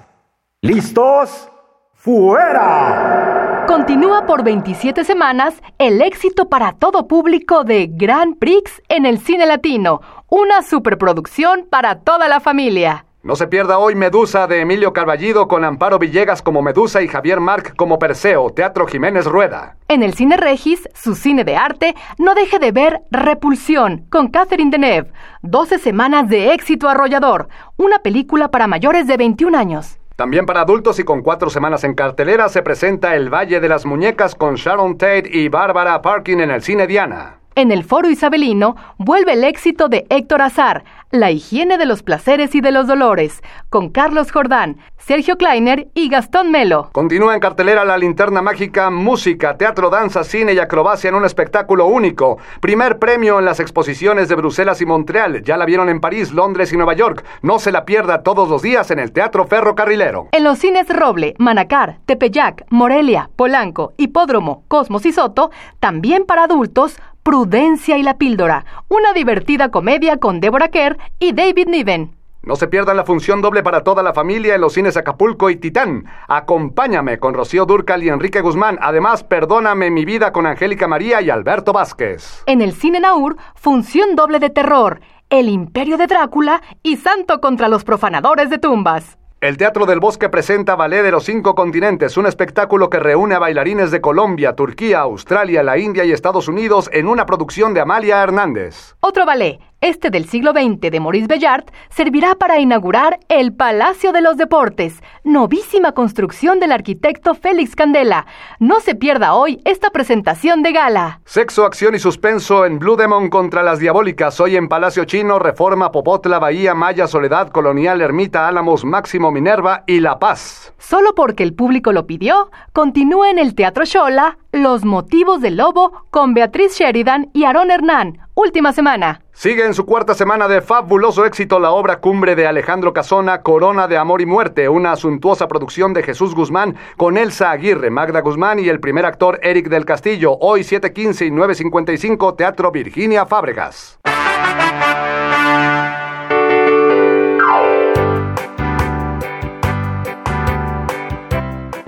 ¿Listos? 0.64 1.52
¡Fuera! 1.94 3.59
Continúa 3.70 4.26
por 4.26 4.44
27 4.44 5.04
semanas 5.04 5.62
el 5.78 6.02
éxito 6.02 6.50
para 6.50 6.72
todo 6.72 7.08
público 7.08 7.64
de 7.64 7.86
Grand 7.88 8.36
Prix 8.40 8.82
en 8.90 9.06
el 9.06 9.20
cine 9.20 9.46
latino, 9.46 10.02
una 10.28 10.64
superproducción 10.64 11.68
para 11.70 12.00
toda 12.00 12.28
la 12.28 12.40
familia. 12.40 13.06
No 13.22 13.36
se 13.36 13.46
pierda 13.46 13.78
hoy 13.78 13.94
Medusa 13.94 14.48
de 14.48 14.62
Emilio 14.62 14.92
Carballido 14.92 15.48
con 15.48 15.64
Amparo 15.64 16.00
Villegas 16.00 16.42
como 16.42 16.64
Medusa 16.64 17.04
y 17.04 17.08
Javier 17.08 17.40
Marc 17.42 17.76
como 17.76 18.00
Perseo, 18.00 18.50
Teatro 18.50 18.88
Jiménez 18.88 19.26
Rueda. 19.26 19.78
En 19.88 20.02
el 20.02 20.16
Cine 20.16 20.38
Regis, 20.38 20.90
su 20.96 21.14
cine 21.14 21.44
de 21.44 21.56
arte, 21.56 21.94
no 22.18 22.34
deje 22.34 22.58
de 22.58 22.72
ver 22.72 23.02
Repulsión 23.12 24.08
con 24.10 24.30
Catherine 24.30 24.72
Deneuve, 24.72 25.12
12 25.44 25.78
semanas 25.78 26.28
de 26.28 26.54
éxito 26.54 26.90
arrollador, 26.90 27.50
una 27.78 28.00
película 28.00 28.50
para 28.50 28.66
mayores 28.66 29.06
de 29.06 29.18
21 29.18 29.56
años. 29.56 29.99
También 30.20 30.46
para 30.46 30.60
adultos 30.60 31.00
y 31.00 31.06
con 31.06 31.22
cuatro 31.22 31.50
semanas 31.50 31.86
en 31.86 31.94
cartelera 31.94 32.50
se 32.50 32.62
presenta 32.62 33.16
El 33.16 33.34
Valle 33.34 33.62
de 33.62 33.70
las 33.70 33.86
Muñecas 33.86 34.36
con 34.36 34.56
Sharon 34.56 34.98
Tate 34.98 35.30
y 35.32 35.48
Bárbara 35.48 36.02
Parkin 36.02 36.42
en 36.42 36.52
el 36.52 36.62
cine 36.62 36.88
Diana. 36.88 37.40
En 37.60 37.74
el 37.74 37.84
Foro 37.84 38.10
Isabelino 38.10 38.78
vuelve 38.98 39.34
el 39.34 39.44
éxito 39.44 39.90
de 39.90 40.06
Héctor 40.10 40.44
Azar, 40.44 40.86
La 41.12 41.30
higiene 41.30 41.78
de 41.78 41.86
los 41.86 42.04
placeres 42.04 42.56
y 42.56 42.62
de 42.62 42.72
los 42.72 42.88
dolores, 42.88 43.44
con 43.70 43.90
Carlos 43.90 44.32
Jordán, 44.32 44.78
Sergio 44.98 45.38
Kleiner 45.38 45.90
y 45.94 46.08
Gastón 46.08 46.52
Melo. 46.52 46.90
Continúa 46.94 47.34
en 47.34 47.42
cartelera 47.42 47.84
La 47.84 47.98
Linterna 47.98 48.42
Mágica, 48.42 48.90
música, 48.90 49.58
teatro, 49.58 49.90
danza, 49.90 50.24
cine 50.24 50.54
y 50.54 50.60
acrobacia 50.60 51.10
en 51.10 51.16
un 51.16 51.26
espectáculo 51.26 51.88
único. 51.88 52.38
Primer 52.62 52.98
premio 52.98 53.40
en 53.40 53.46
las 53.46 53.60
exposiciones 53.60 54.30
de 54.30 54.36
Bruselas 54.36 54.80
y 54.80 54.86
Montreal. 54.86 55.44
Ya 55.44 55.58
la 55.58 55.66
vieron 55.66 55.90
en 55.90 56.00
París, 56.00 56.32
Londres 56.32 56.72
y 56.72 56.78
Nueva 56.78 56.94
York. 56.94 57.26
No 57.42 57.60
se 57.60 57.74
la 57.74 57.84
pierda 57.84 58.24
todos 58.24 58.48
los 58.48 58.62
días 58.62 58.90
en 58.92 59.00
el 59.00 59.12
Teatro 59.12 59.48
Ferrocarrilero. 59.48 60.30
En 60.32 60.46
los 60.46 60.60
cines 60.60 60.88
Roble, 60.88 61.34
Manacar, 61.40 61.98
Tepeyac, 62.06 62.66
Morelia, 62.70 63.30
Polanco, 63.36 63.92
Hipódromo, 63.98 64.64
Cosmos 64.70 65.06
y 65.06 65.12
Soto, 65.12 65.52
también 65.82 66.26
para 66.26 66.44
adultos, 66.44 66.98
Prudencia 67.24 67.98
y 67.98 68.04
la 68.04 68.18
Píldora, 68.18 68.66
una 68.88 69.14
divertida 69.14 69.70
comedia 69.70 70.18
con 70.18 70.40
Deborah 70.40 70.70
Kerr 70.70 70.98
y 71.20 71.34
David 71.34 71.68
Niven. 71.68 72.16
No 72.42 72.56
se 72.56 72.68
pierdan 72.68 72.96
la 72.96 73.04
función 73.04 73.42
doble 73.42 73.64
para 73.64 73.84
toda 73.84 74.02
la 74.02 74.14
familia 74.14 74.56
en 74.56 74.62
los 74.62 74.74
cines 74.74 74.96
Acapulco 74.96 75.50
y 75.50 75.58
Titán. 75.58 76.06
Acompáñame 76.30 77.20
con 77.20 77.34
Rocío 77.34 77.66
Durcal 77.66 78.02
y 78.02 78.10
Enrique 78.10 78.40
Guzmán. 78.40 78.80
Además, 78.82 79.26
perdóname 79.26 79.92
mi 79.92 80.06
vida 80.06 80.32
con 80.32 80.46
Angélica 80.46 80.88
María 80.88 81.22
y 81.22 81.30
Alberto 81.30 81.74
Vázquez. 81.74 82.44
En 82.46 82.62
el 82.62 82.72
cine 82.74 83.02
Naur, 83.02 83.36
función 83.56 84.16
doble 84.16 84.40
de 84.40 84.50
terror, 84.50 85.02
El 85.30 85.50
Imperio 85.50 85.98
de 85.98 86.08
Drácula 86.08 86.62
y 86.82 86.96
Santo 86.96 87.42
contra 87.42 87.68
los 87.68 87.84
profanadores 87.84 88.50
de 88.50 88.58
tumbas. 88.58 89.18
El 89.42 89.56
Teatro 89.56 89.86
del 89.86 90.02
Bosque 90.02 90.28
presenta 90.28 90.76
Ballet 90.76 91.02
de 91.02 91.12
los 91.12 91.24
Cinco 91.24 91.56
Continentes, 91.56 92.18
un 92.18 92.26
espectáculo 92.26 92.90
que 92.90 93.00
reúne 93.00 93.36
a 93.36 93.40
bailarines 93.40 93.90
de 93.90 94.02
Colombia, 94.02 94.54
Turquía, 94.54 95.00
Australia, 95.00 95.64
la 95.64 95.78
India 95.78 96.04
y 96.04 96.12
Estados 96.12 96.50
Unidos 96.50 96.90
en 96.92 97.08
una 97.08 97.26
producción 97.26 97.74
de 97.74 97.80
Amalia 97.80 98.22
Hernández. 98.22 98.98
Otro 99.00 99.26
ballet, 99.26 99.62
este 99.82 100.10
del 100.10 100.26
siglo 100.26 100.52
XX 100.52 100.92
de 100.92 101.00
Maurice 101.00 101.28
Bellard, 101.28 101.66
servirá 101.90 102.36
para 102.36 102.60
inaugurar 102.60 103.20
el 103.30 103.54
Palacio 103.54 104.12
de 104.12 104.22
los 104.22 104.38
Deportes, 104.38 105.02
novísima 105.24 105.94
construcción 105.94 106.60
del 106.60 106.72
arquitecto 106.72 107.36
Félix 107.36 107.76
Candela. 107.76 108.26
No 108.60 108.80
se 108.80 108.96
pierda 108.96 109.34
hoy 109.34 109.62
esta 109.66 109.90
presentación 109.90 110.64
de 110.64 110.72
gala. 110.72 111.22
Sexo, 111.26 111.66
acción 111.66 111.96
y 111.96 112.00
suspenso 112.00 112.66
en 112.66 112.80
Blue 112.80 112.96
Demon 112.96 113.30
contra 113.30 113.64
las 113.64 113.80
diabólicas, 113.80 114.40
hoy 114.40 114.56
en 114.56 114.68
Palacio 114.68 115.06
Chino, 115.06 115.40
Reforma, 115.40 115.92
Popotla, 115.92 116.40
Bahía, 116.40 116.74
Maya, 116.74 117.08
Soledad, 117.08 117.50
Colonial, 117.50 118.02
Ermita, 118.02 118.48
Álamos, 118.48 118.86
Máximo, 118.86 119.32
Minerva 119.32 119.84
y 119.88 120.00
La 120.00 120.20
Paz. 120.20 120.74
Solo 120.78 121.16
porque 121.16 121.44
el 121.44 121.54
público 121.54 121.92
lo 121.92 122.06
pidió, 122.06 122.52
continúa 122.74 123.30
en 123.30 123.40
el 123.40 123.56
Teatro 123.56 123.86
Shola 123.86 124.38
Los 124.52 124.84
Motivos 124.84 125.42
del 125.42 125.58
Lobo 125.58 125.92
con 126.10 126.34
Beatriz 126.34 126.76
Sheridan 126.76 127.30
y 127.34 127.44
Aarón 127.44 127.70
Hernán, 127.70 128.18
última 128.34 128.74
semana. 128.74 129.22
Sigue 129.32 129.64
en 129.64 129.76
su 129.76 129.86
cuarta 129.86 130.16
semana 130.16 130.48
de 130.48 130.62
fabuloso 130.62 131.24
éxito 131.24 131.60
la 131.60 131.70
obra 131.70 132.00
cumbre 132.00 132.36
de 132.36 132.48
Alejandro 132.48 132.92
Casona, 132.92 133.44
Corona 133.44 133.88
de 133.88 133.98
Amor 133.98 134.22
y 134.22 134.26
Muerte, 134.26 134.68
una 134.68 134.96
suntuosa 134.96 135.48
producción 135.48 135.94
de 135.94 136.02
Jesús 136.02 136.34
Guzmán 136.34 136.76
con 136.98 137.16
Elsa 137.16 137.52
Aguirre, 137.52 137.92
Magda 137.92 138.22
Guzmán 138.22 138.58
y 138.58 138.70
el 138.70 138.80
primer 138.80 139.06
actor 139.06 139.40
Eric 139.44 139.70
del 139.70 139.86
Castillo, 139.86 140.36
hoy 140.42 140.62
7.15 140.62 141.28
y 141.28 141.32
9.55, 141.32 142.36
Teatro 142.36 142.72
Virginia 142.72 143.28
Fábregas. 143.28 144.00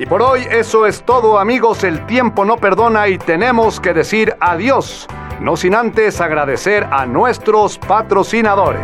Y 0.02 0.08
por 0.08 0.24
hoy 0.24 0.48
eso 0.50 0.88
es 0.88 1.04
todo 1.04 1.38
amigos, 1.38 1.84
el 1.84 2.08
tiempo 2.08 2.44
no 2.44 2.58
perdona 2.58 3.08
y 3.08 3.20
tenemos 3.20 3.80
que 3.80 3.94
decir 3.94 4.36
adiós, 4.40 5.08
no 5.40 5.56
sin 5.56 5.76
antes 5.76 6.20
agradecer 6.20 6.88
a 6.90 7.06
nuestros 7.06 7.78
patrocinadores. 7.78 8.82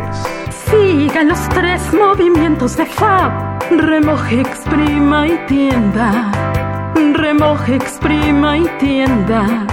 Sigan 0.70 1.26
los 1.26 1.48
tres 1.48 1.92
movimientos 1.92 2.76
de 2.76 2.86
Fab. 2.86 3.32
Remoje, 3.68 4.42
exprima 4.42 5.26
y 5.26 5.36
tienda. 5.48 6.30
Remoje, 6.94 7.74
exprima 7.74 8.56
y 8.56 8.68
tienda. 8.78 9.66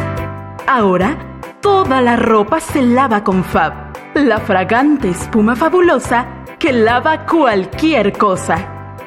Ahora, 0.66 1.16
toda 1.62 2.02
la 2.02 2.16
ropa 2.16 2.60
se 2.60 2.82
lava 2.82 3.24
con 3.24 3.44
Fab. 3.44 3.94
La 4.16 4.40
fragante 4.40 5.10
espuma 5.10 5.56
fabulosa 5.56 6.26
que 6.58 6.74
lava 6.74 7.24
cualquier 7.28 8.18
cosa. 8.18 8.58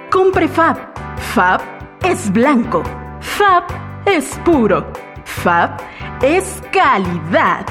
Compre 0.09 0.47
Fab. 0.47 0.77
Fab 1.35 1.78
es 2.09 2.33
blanco. 2.33 2.83
Fab 3.21 3.65
es 4.07 4.25
puro. 4.45 4.87
Fab 5.25 5.77
es 6.23 6.63
calidad. 6.73 7.67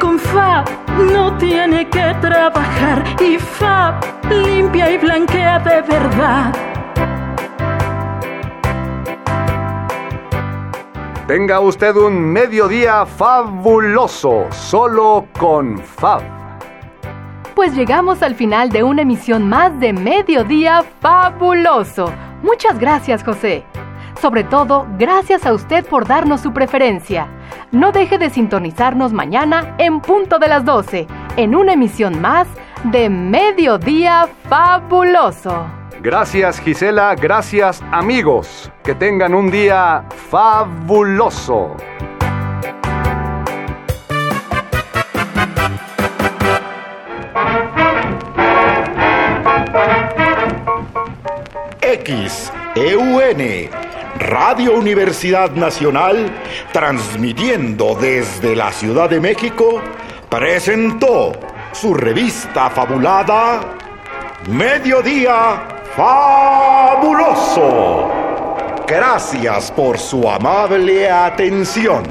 Con 0.00 0.18
Fab 0.18 0.64
no 1.12 1.36
tiene 1.36 1.86
que 1.88 2.14
trabajar 2.22 3.04
y 3.20 3.36
Fab 3.38 4.00
limpia 4.30 4.90
y 4.90 4.98
blanquea 4.98 5.58
de 5.58 5.82
verdad. 5.82 6.56
Tenga 11.26 11.60
usted 11.60 11.94
un 11.96 12.18
mediodía 12.18 13.04
fabuloso, 13.04 14.46
solo 14.50 15.26
con 15.38 15.78
Fab. 15.78 16.22
Pues 17.54 17.74
llegamos 17.74 18.22
al 18.22 18.34
final 18.34 18.70
de 18.70 18.82
una 18.82 19.02
emisión 19.02 19.48
más 19.48 19.78
de 19.80 19.92
Mediodía 19.92 20.82
Fabuloso. 21.00 22.10
Muchas 22.42 22.78
gracias, 22.78 23.22
José. 23.22 23.64
Sobre 24.20 24.44
todo, 24.44 24.86
gracias 24.98 25.46
a 25.46 25.52
usted 25.52 25.84
por 25.86 26.06
darnos 26.06 26.40
su 26.40 26.52
preferencia. 26.52 27.28
No 27.72 27.92
deje 27.92 28.18
de 28.18 28.30
sintonizarnos 28.30 29.12
mañana 29.12 29.74
en 29.78 30.00
punto 30.00 30.38
de 30.38 30.48
las 30.48 30.64
12, 30.64 31.06
en 31.36 31.54
una 31.54 31.72
emisión 31.72 32.20
más 32.20 32.46
de 32.84 33.08
Mediodía 33.08 34.28
Fabuloso. 34.48 35.66
Gracias 36.02 36.60
Gisela, 36.60 37.14
gracias 37.14 37.82
amigos. 37.92 38.72
Que 38.82 38.94
tengan 38.94 39.34
un 39.34 39.50
día 39.50 40.04
fabuloso. 40.30 41.76
XEUN, 51.98 53.68
Radio 54.18 54.74
Universidad 54.74 55.50
Nacional, 55.52 56.30
transmitiendo 56.72 57.96
desde 58.00 58.54
la 58.54 58.70
Ciudad 58.70 59.10
de 59.10 59.20
México, 59.20 59.82
presentó 60.28 61.32
su 61.72 61.94
revista 61.94 62.70
fabulada 62.70 63.60
Mediodía 64.48 65.66
Fabuloso. 65.96 67.40
Gracias 68.86 69.72
por 69.72 69.98
su 69.98 70.28
amable 70.28 71.10
atención. 71.10 72.04